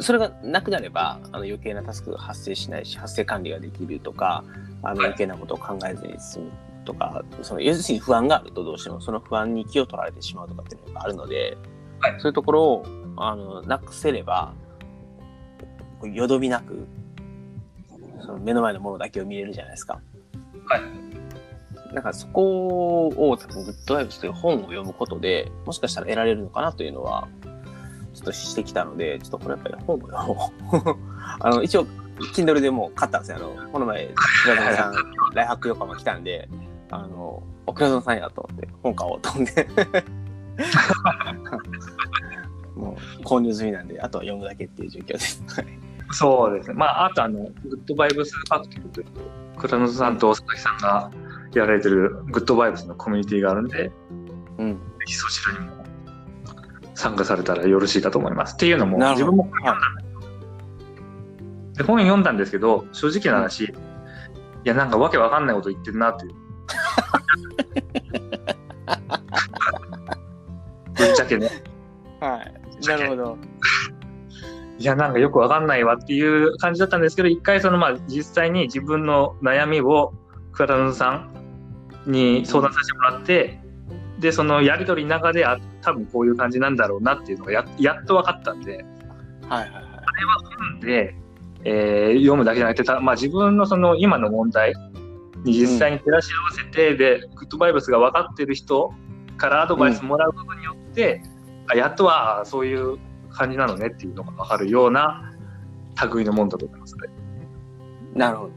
[0.00, 4.44] それがなくなれば、あの余計なタスクが発生しないし、発生管理ができるとか、
[4.82, 6.50] あのはい余計なことを考えずに済む
[6.84, 11.56] とか、その要するに不安があるとどうしてもその不安に気を取られてしまうとかっていうのがあるので、
[12.00, 12.86] はいそういうところを
[13.16, 14.52] あのなくせれば、
[16.02, 16.86] よどみなく、
[18.24, 20.00] その目の前のものだけを見れるじゃないですか。
[20.66, 20.82] はい。
[21.94, 27.28] なんかそこを多分グッドバイブスという本を読むことで、もしかしたら得られるのかなというのは、
[28.14, 30.96] ちょっとしてきたので、ちょっとこれやっぱり本を読もう。
[31.40, 31.86] あの、一応、
[32.34, 33.38] Kindle でもう買ったんですよ。
[33.38, 34.08] あの、この前、
[34.44, 34.94] 倉園さん、
[35.34, 36.48] 来泊横浜来たんで、
[36.90, 39.66] あの、お倉園さんやと思って、本買おうと思って。
[42.76, 45.42] もう購入済みなんで、あとは読むだけっていう状況です。
[46.06, 46.74] はいそうですね。
[46.74, 49.06] まあ、あとあの、グッドバイブスファクトリーという、
[49.56, 51.10] 倉野さんと佐々木さんが
[51.54, 53.92] やられてるグッドバイブスのコミュニティがあるんで、ぜ
[54.58, 54.80] うん。
[55.06, 55.84] ひそちらにも
[56.94, 58.54] 参加されたらよろしいかと思います。
[58.54, 60.14] っていうのも、自分も本読んだんです
[61.64, 63.72] よで本読んだんですけど、正直な話、い
[64.64, 66.34] や、なんかわけわかんないこと言ってるなっていう。
[70.94, 71.50] ぶっちゃけね。
[72.20, 72.54] はい。
[72.86, 73.38] なるほど。
[74.78, 80.12] いや、なんかよくわかんないわっていう感じだったんですけど、一回そのまあ実際に自分の悩みを
[80.52, 81.30] 倉野さん
[82.06, 83.60] に相談させてもらって、
[84.18, 88.84] で、そのやりとりの中で、あ、多分こういう感じなんだろうなっていうのがややっと分かったんで、
[89.48, 89.80] はいはいは
[90.80, 90.84] い。
[90.84, 91.14] で、
[91.64, 94.74] えー読むだけじゃなくて、たまあ自分のその今の問題
[95.44, 98.92] に実際に照らし合わせて、で、グッドバイブスが分かってる人
[99.36, 101.22] からアドバイスもらうことによって、
[101.68, 102.98] あやっとはあそういう
[103.34, 105.32] 感じなのねっていうのが分かるような
[106.12, 107.02] 類のもんだと思いますね。
[108.14, 108.52] なるほど。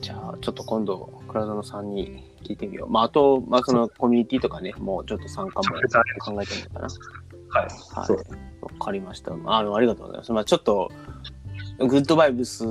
[0.00, 2.90] じゃあ、ちょっと今度、倉園さんに聞いてみよう。
[2.90, 5.76] まあ、あと、まあ、そのコミュニティとかね、もうちょっと参加も
[6.20, 6.88] 考えてみようかな。
[7.50, 7.64] はい。
[7.64, 8.06] はい。
[8.06, 8.18] そう
[8.60, 9.32] わかりました。
[9.32, 10.32] あの、ありがとうございます。
[10.32, 10.90] まあ、ちょっと、
[11.78, 12.68] グッドバイブスっ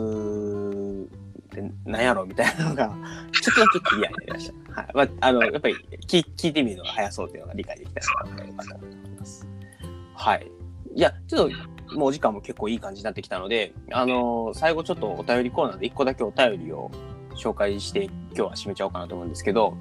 [1.49, 2.87] て何やろみたいなのが、
[3.31, 4.81] ちょっとだけクリアになりました。
[4.81, 4.91] はい。
[4.93, 5.75] まあ、あの、やっぱり
[6.07, 9.47] 聞聞いてみるのが早そうっていうのが理解できたのかなと思います。
[10.15, 10.51] はい。
[10.95, 11.49] いや、ちょっ
[11.89, 16.89] ともうお時間も結構いい感じになってきたので、あのー最後ちょっとお便りコーナーで1個だけお便りを
[17.35, 19.75] 紹介して今日は締めちゃおうかなと思うんですけど、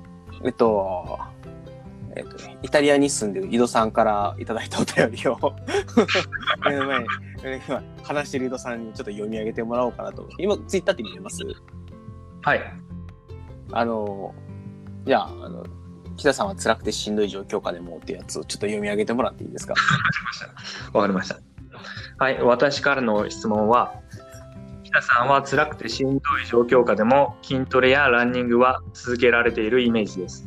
[0.44, 1.18] えっと、
[2.16, 5.36] えっと、イタリアに住んでる井戸さんからいただいたお便りを
[6.68, 7.06] 目の前に
[7.68, 11.44] 今話してる井戸さんにちょっと読み上げてもらおうかなと今ツイッターって見れます？
[12.42, 12.60] はい。
[13.72, 14.34] あの、
[15.04, 15.64] じゃあ、あの、
[16.20, 19.74] 北さんは辛くてしんどい状況下でもっていうやつをちょっと読み上げてもらっていいですか？
[20.92, 21.38] わかりました。
[22.18, 22.42] はい。
[22.42, 23.94] 私からの質問は、
[24.84, 30.46] 北さんは辛くてしんどい状況下でも筋トレやランニングは続けられているイメージです。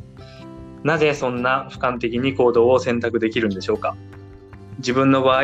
[0.83, 3.95] なぜそんな俯瞰的に行動を選択できるんでしょうか？
[4.77, 5.43] 自分の場合、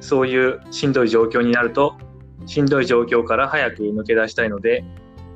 [0.00, 1.96] そういうしんどい状況になると、
[2.46, 4.84] しんどい状況から早く抜け出したいので、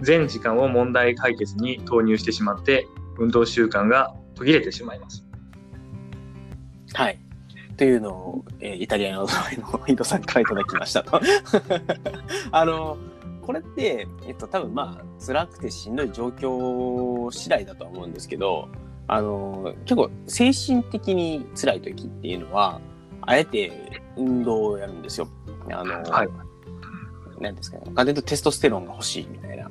[0.02, 2.86] 全時間を問題解決に投入してしまって、
[3.18, 5.22] 運動習慣が途切れてしまいます。
[6.94, 7.18] はい。
[7.76, 11.20] というのを、えーイタリアのの井戸さんからいただきましたと。
[12.50, 12.96] あの、
[13.42, 18.68] これって、えっと、多分まあ、辛くてしんどい状況次第だとは思うんですけど、
[19.08, 22.80] あの、結構精神的に辛い時っていうのは、
[23.20, 25.28] あえて運動をやるんですよ。
[25.70, 26.28] あの、はい
[27.40, 27.92] なんですかね。
[27.94, 29.70] かというとテストステロンが欲しいみたいな。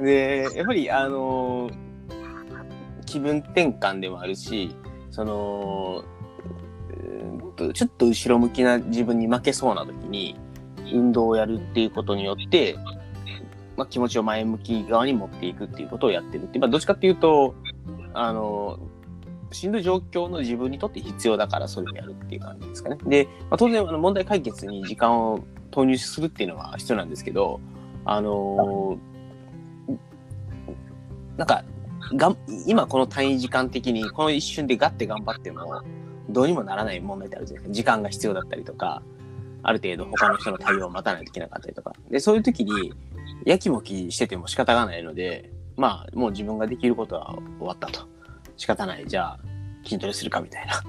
[0.00, 1.70] で、やっぱり、あの、
[3.06, 4.74] 気分転換でもあるし、
[5.10, 6.04] その、
[7.72, 10.36] ちょっと後ろ向きな自分に負けそうな時に、
[10.92, 12.76] 運動をやるっていうことによって、
[13.76, 17.54] まあ、気持ちを前向き側に持っていくっていうことをやってるって、まあ、どっちかっていうと、
[18.12, 18.78] あの、
[19.54, 22.98] しんどい状況の自分にとって必要だからそれをやるっていう感じですかね。
[23.06, 27.60] で、まあ、当然あの問題解決に時間を投入するっていうのは必要なんですけど、
[28.04, 28.98] あの
[31.36, 31.64] なんか
[32.16, 35.82] がん今この単位時間的にこの一瞬でガッて頑張っても
[36.28, 37.74] どうにもならない問題ってあるじゃないですか。
[37.74, 39.02] 時間が必要だったりとか
[39.62, 41.92] ある程度他の人の対応を待たないといけなかったりとか。
[42.10, 42.92] でそういう時に
[43.44, 48.06] やきもきしてても仕方がないのでまあもう自分ができることは終わったと。
[48.56, 49.04] 仕方ない。
[49.06, 49.40] じゃあ
[49.84, 50.82] 筋トレするかみたいな。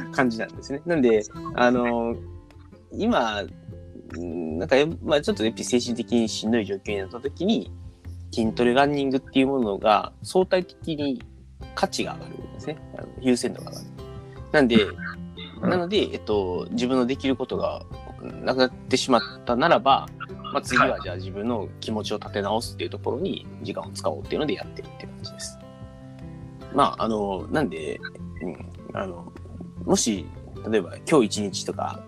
[0.12, 0.80] 感じなんですね。
[0.86, 1.22] なんで
[1.54, 2.14] あの
[2.92, 3.50] 今うん
[4.18, 7.70] なんか、まあ、ちょっとやっぱり精神的にしんどい状況になった時に
[8.32, 11.22] 筋トレランニングっていうものが相対的に
[11.74, 12.76] 価値が上がるんですね。
[12.96, 13.86] あの優先度が上がる。
[14.52, 14.86] なんで、
[15.60, 17.82] なので、えっと、自分のできることが
[18.42, 20.08] なくなってしまったならば、
[20.52, 25.58] まあ、次はじゃあ自分の気持ちを立て直すっていうところに時間を使おうっていうのでやってるって感じです。
[26.74, 28.00] まあ、あの、なんで、
[28.42, 29.32] うん、あの、
[29.84, 30.26] もし、
[30.68, 32.00] 例えば今日一日とか、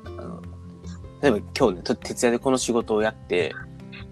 [1.23, 3.55] 例えば今日ね、と徹夜でこの仕事をやって、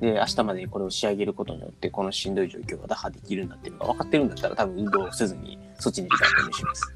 [0.00, 6.94] で、明日までにこれを仕上げることによって、このしんどい状況が打破できるんだっていうのが分かってるんだったら、多分運動をせずに、そっちに時間を投入します。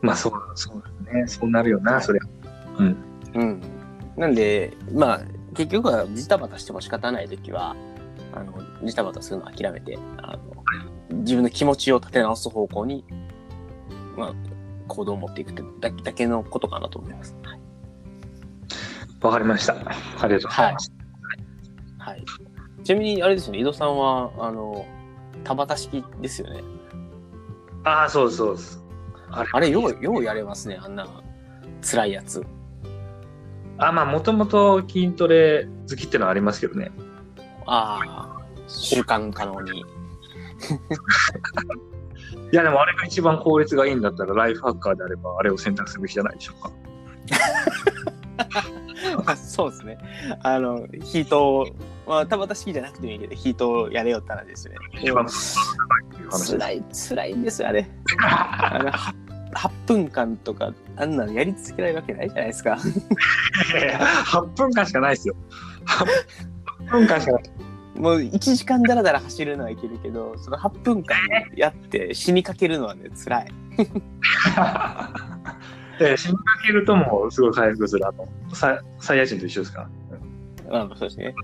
[0.00, 1.26] まあそう、そうだね。
[1.26, 2.22] そうなるよな、そりゃ。
[2.78, 2.96] うん。
[3.34, 3.62] うん。
[4.16, 5.20] なんで、まあ、
[5.54, 7.76] 結局はジタバタしても仕方ないときは、
[8.32, 8.54] あの、
[8.84, 10.36] ジタバタするのを諦めて、あ
[11.10, 13.04] の、自分の気持ちを立て直す方向に、
[14.16, 14.34] まあ、
[14.86, 17.36] 行動を持っていくってだけだけのことかなと思います。
[17.42, 17.71] はい。
[19.22, 19.74] わかりました。
[19.74, 19.78] あ
[20.26, 20.92] りがとうございます。
[21.98, 22.24] はい。
[22.82, 24.84] ちなみに、あれですよね、井戸さんは、あの、
[25.44, 26.62] 田畑式ですよね。
[27.84, 28.82] ああ、そうそうです。
[29.30, 31.06] あれあれ、よう、ようやれますね、あんな、
[31.80, 32.44] 辛いやつ。
[33.78, 36.92] あまあ、もともと筋トレ好きってのはありますけどね。
[37.66, 39.80] ああ、習慣可能に。
[42.52, 46.70] いや、でもあれが一番効率がいいんだったら、ライフハッカーであれば、あれを選択するべきじゃないでしょうか。
[49.24, 49.98] まあそうですね。
[50.42, 51.66] あの、ヒートを、
[52.06, 54.76] まあ、田畑式じゃなくてもいいけど、ヒートをやれよったらですね。
[55.00, 55.28] 一番っ
[56.10, 56.58] ていう話です。
[56.58, 57.86] 辛い、辛いんですよ、あれ。
[58.20, 59.14] あの 8,
[59.54, 62.78] 8分間とか、あんなのやり続けられるわけないじゃないですか。
[64.26, 65.34] 8分間しかないですよ。
[65.86, 67.42] 8分間しかない。
[67.94, 71.16] もう1時間だらだら走るのはいけるけど、その8分間
[71.54, 73.48] やって死にかけるのはね、辛い。
[76.02, 78.06] で、死にかけるともうすごい回復する。
[78.06, 79.88] あの、ササイヤ人と一緒ですか？
[80.68, 80.86] ら。
[80.86, 81.34] まあ、そうですね。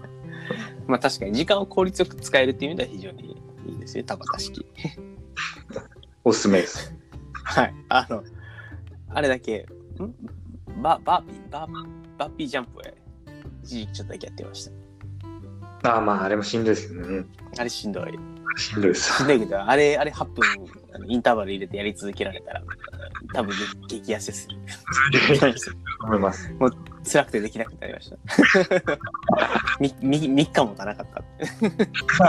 [0.86, 4.64] まあ確かに時間を効率よく使えるっていう意味では非常にいいですね、田畑式。
[6.24, 6.94] おすすめです。
[7.44, 7.74] はい。
[7.88, 8.22] あの、
[9.10, 9.66] あれだけ、
[10.00, 10.82] ん？
[10.82, 11.72] ババーピー、バー
[12.18, 12.94] バーピージャンプへ
[13.62, 14.70] 一時期ちょっとだけやってまし
[15.82, 15.90] た。
[15.92, 17.24] ああ、まあ、あれもしんどいですけどね。
[17.58, 18.18] あれしんどい。
[18.56, 19.16] しんどいです。
[19.18, 20.44] しんどいけど、あれ、あれ8分
[20.94, 22.62] あのインターバル入れてやり続けられたら、
[23.32, 23.54] 多分
[23.88, 24.56] 激痩せする。
[26.02, 26.52] 思います。
[27.04, 28.16] 辛くてできなくなりました。
[29.80, 31.06] みみ3日もたなかっ
[32.18, 32.24] た。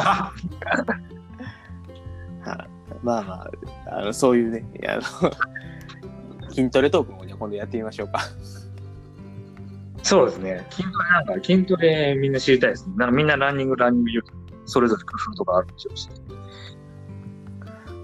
[2.50, 5.02] はいまあまあ、あのそういうね、あの
[6.50, 8.22] 筋トレトークもじゃあ今度やってみましょうか。
[10.04, 10.66] そうですね。
[10.70, 12.96] 筋トレなんか、筋トレみんな知りたいですね。
[12.98, 14.24] なんかみんなランニング、ランニング
[14.66, 16.10] それぞれ工夫とかあるんでしょうし。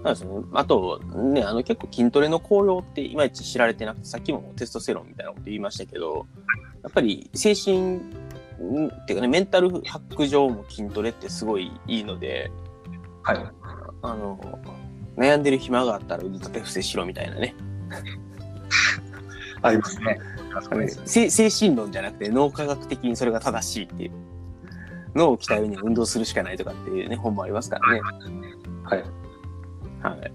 [0.04, 0.30] なんですね。
[0.52, 1.00] あと、
[1.32, 6.26] ね、あの結構筋トレの効用っていまいち知られてなくて、さっきもテストステロンみたいなこと言いましたけど、
[6.82, 12.52] やっぱり精神、んっていうかね、メンタルハック上も筋トレってすごいいいので、
[13.22, 13.38] はい。
[14.02, 14.38] あの、
[15.16, 17.54] 悩んでる暇があったら腕立て伏せしろみたいなね。
[19.62, 20.20] ありますね。
[20.52, 20.88] 確かに。
[20.90, 24.10] せ精神論じゃなくて脳科学的にそれが正しいっていう。
[25.14, 28.00] 脳を鍛えるには運動するしかないとかっていうね、本もありますからね。
[28.82, 29.04] はい。
[30.08, 30.32] はい。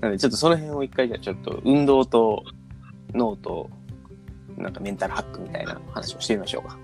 [0.00, 2.44] なのでちょっとその辺を一回じゃあちょっと運動と
[3.14, 3.70] 脳と
[4.56, 6.78] なんかメンタルハックみたいな話をしてみましょうか。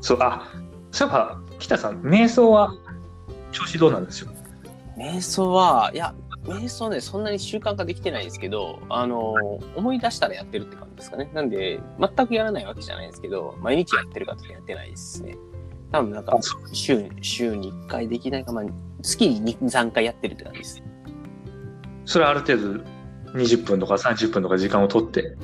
[0.00, 0.48] そう、あ、
[0.92, 2.74] そういえば、北さん、瞑想は
[3.50, 4.30] 調子どうなんですよ？
[4.96, 6.14] 瞑想は、いや、
[6.44, 9.34] 瞑想ね、そんなに習慣化できてないんですけど、あの、
[9.74, 11.28] 思い出したらやってるって感じですかね。
[11.34, 15.36] なんで、全くやらないわけじゃないんですけど、毎日やってるかってやってないですね。
[15.90, 16.38] 多分なんか
[16.72, 18.64] 週に、週に1回できないか、まあ、
[19.06, 20.82] 月に2、3回やってるって感じです。
[22.04, 22.84] それはある程度
[23.34, 25.36] 20分とか30分とか時間を取って。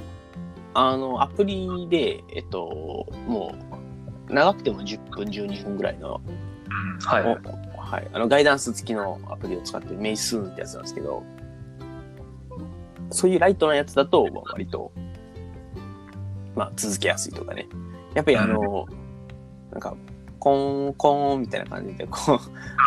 [0.75, 3.55] あの、アプリで、えっと、も
[4.29, 6.21] う、長くても10分、12分ぐらいの
[7.05, 7.23] はい。
[7.25, 11.23] おはい、あのガイダンス付きのアプリを使ってメイスーンってやつなんですけど、
[13.11, 14.93] そういうライトなやつだと、まあ割と、
[16.57, 17.67] まあ、続けやすいとかね。
[18.15, 18.87] やっぱりあの、
[19.71, 19.95] なんか、
[20.43, 22.39] コーン、コーンみたいな感じで、こう、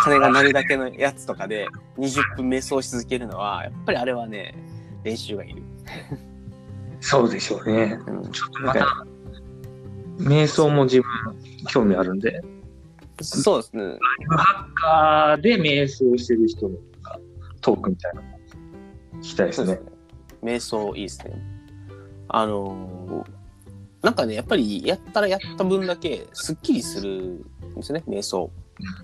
[0.04, 1.66] 鐘が鳴るだけのやつとかで、
[1.98, 4.54] 20分瞑想し続けるのは、やっぱりあれはね、
[5.06, 5.64] 練習がいる。
[7.00, 7.98] そうでしょうね。
[8.08, 9.06] うん、ちょっとまた、
[10.18, 11.10] 瞑想も自分
[11.70, 12.44] 興味あるんで、
[13.22, 13.84] そうですね。
[14.32, 16.76] ハッカーで瞑想してる人の
[17.62, 18.28] トークみたいなの
[19.20, 19.76] 聞きたいですね。
[19.76, 19.80] ね。
[20.44, 21.42] 瞑想いいですね。
[22.28, 23.35] あのー
[24.06, 28.52] なんかね、やっぱりやったらやった分だけすっきりするんですよね、瞑想。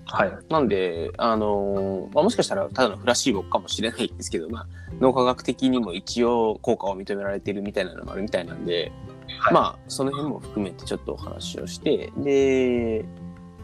[0.04, 0.32] はい。
[0.48, 4.66] なんで、あのーまあ、もしかしたらただのフラッシーボかもしれないんですけど、まあ、
[5.00, 8.92] 脳科学的にも一応効果を認められてるみたいなのもあるみたいなんで、
[9.40, 13.04] はいまあ、その辺も含めてちょっとお話をして、で、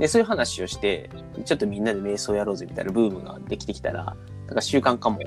[0.01, 1.09] で、そういう話をして、
[1.45, 4.17] ちょっとみんなで瞑想やろうぜみたいなブームができてきたら、
[4.47, 5.21] なんか習慣化も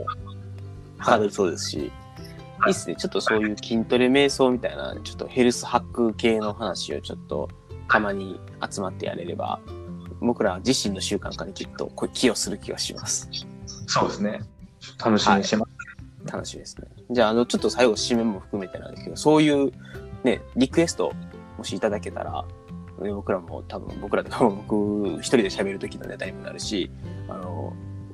[0.97, 1.89] はかどりそうですし、
[2.67, 2.95] いいっすね。
[2.95, 7.49] ちょっとそういう筋トレ瞑想みたいな、ちょっとヘルスハック系の話をちょっと
[7.89, 8.39] たまに
[8.69, 9.59] 集まってやれれば、
[10.19, 13.29] 僕ら自身の習慣化にきっとこう寄与する気がします。
[13.87, 14.41] そうですね。
[15.03, 16.31] 楽しみにしてます。
[16.31, 16.87] 楽しみですね。
[17.09, 19.71] じゃあ、あの、ちょっと最後締めも含めてなんですけど、そういう
[20.23, 21.13] ね、リクエスト
[21.57, 22.45] もしいただけたら、
[23.01, 26.91] ね僕らも多分、僕らでも僕一人で喋る時のネタにもなるし、
[27.27, 27.73] あの、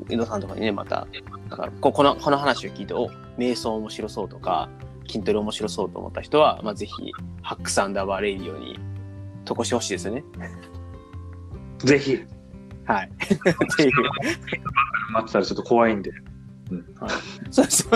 [0.10, 1.08] 井戸さんとかにね、また、
[1.50, 4.70] だからここの、この話を聞いて、お、瞑想面白そうとか、
[5.08, 8.80] 筋トレ面白そうと思った人は、まあ、ぜひ、 hacks アンダーバーレイディオに
[9.46, 10.24] 投稿してほしいですよね。
[11.80, 12.20] ぜひ、
[12.86, 13.12] はい。
[13.12, 13.92] っていう。
[15.12, 16.12] 待ってたらちょっと怖いんで。
[17.52, 17.92] そうそう。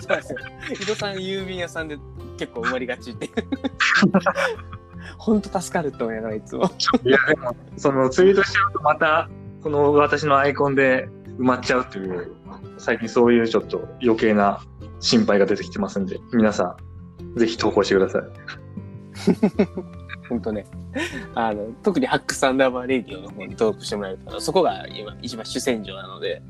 [0.00, 0.38] そうですよ。
[0.82, 1.98] 井戸さん郵便屋さんで
[2.38, 3.30] 結構埋まりがちって。
[5.18, 6.70] 本当助かると思いながらいつも。
[7.04, 9.28] いや、でも、そのツイートしちゃうとまた、
[9.64, 11.08] この私のアイコンで
[11.38, 12.34] 埋まっちゃうという、
[12.76, 14.60] 最近そういうちょっと余計な
[15.00, 16.76] 心配が出てきてますんで、皆さ
[17.34, 18.22] ん、ぜひ投稿してください。
[20.28, 20.66] 本当ね。
[21.34, 26.42] あの、特にハックサンダーバーレディオの方に登録してもらえると、そこが今一番主戦場なので、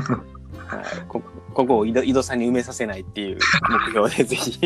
[0.66, 1.20] はい、こ
[1.52, 4.58] ここを井戸井戸さんに埋めさせないっていう目標で、ぜひ、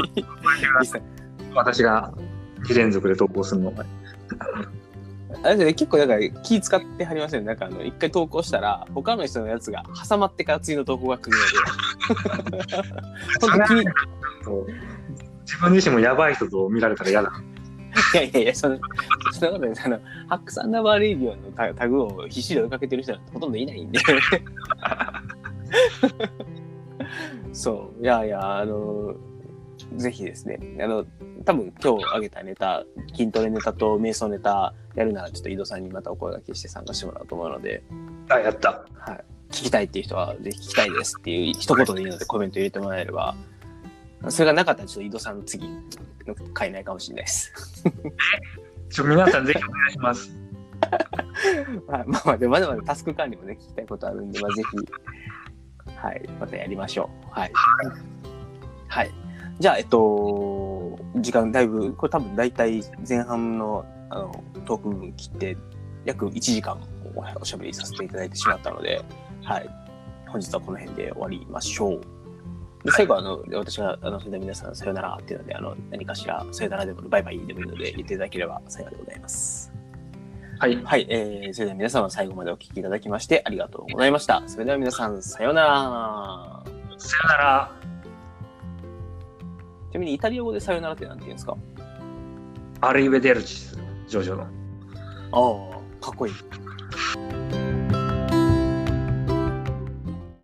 [1.52, 2.14] 私が
[2.68, 3.84] 2連続で投稿するのが。
[5.43, 12.76] あれですね、結構だから気使ってはりません、なんかあの、一回投稿したら、他の人のやつが挟まってから次の投稿が来るので、
[13.41, 13.84] 本当気に、い
[15.43, 17.32] 自分自身もやばい人と見られたら嫌だ。
[18.14, 18.78] やいやいや、その、
[19.32, 23.99] そんなことですあの、ハックサンダーバーレディオのタタグを必死で追いかけてる人なんてほとんどいないんで。
[27.53, 29.14] そう、いやいや、あの、
[29.97, 31.05] ぜひですね、あの、
[31.45, 32.84] 多分今日あげたネタ、
[33.16, 37.82] 筋トレネタと瞑想ネタやるなら、ちょっと井戸さんにまたお声掛けして参加してもらおうと思うので、
[38.30, 38.84] あ、やった。
[38.94, 43.36] はい、聞きたいっていう人は、ぜひ聞きたいですっていう一言でいいのでコメント入れてもらえれば、
[44.28, 47.53] それがなかったらちょっと井戸さんの次の回ないかもしれないです。
[48.90, 50.36] ちょ皆さんぜひお願いします。
[51.88, 57.30] はい、まあまあ、でまだまだタスク管理もね、聞きたいことあるんで、まあぜひ、はい、またやりましょう。
[57.30, 57.53] はい。
[58.88, 59.11] はい。
[59.59, 65.57] じゃあ、えっと、時間だいぶ、これ多分大体前半のあのトーク部分切って、
[66.04, 66.80] 約1時間
[67.14, 69.02] おおしゃべりさせていただいてしまったので、
[69.42, 69.68] はい。
[70.28, 72.00] 本日はこの辺で終わりましょう。
[72.84, 79.72] で最後はあの私があのそれでは皆さんさよならっていうのであの何かしらさよならでもバイバイでもいいので言っていただければ幸いでございます。
[80.59, 80.76] はい。
[80.84, 84.42] はい、えー、それでは皆様最後までお聞きいただきましてありがとうございました。
[84.46, 86.62] それでは皆さんさようなら。
[86.98, 87.72] さよなら。
[89.90, 91.57] ちなみにイタリア語でさよならって何て言うんですか？
[92.82, 93.76] アリベデルチス、
[94.07, 94.42] ジョジョの。
[94.42, 96.34] ああ、かっこいい。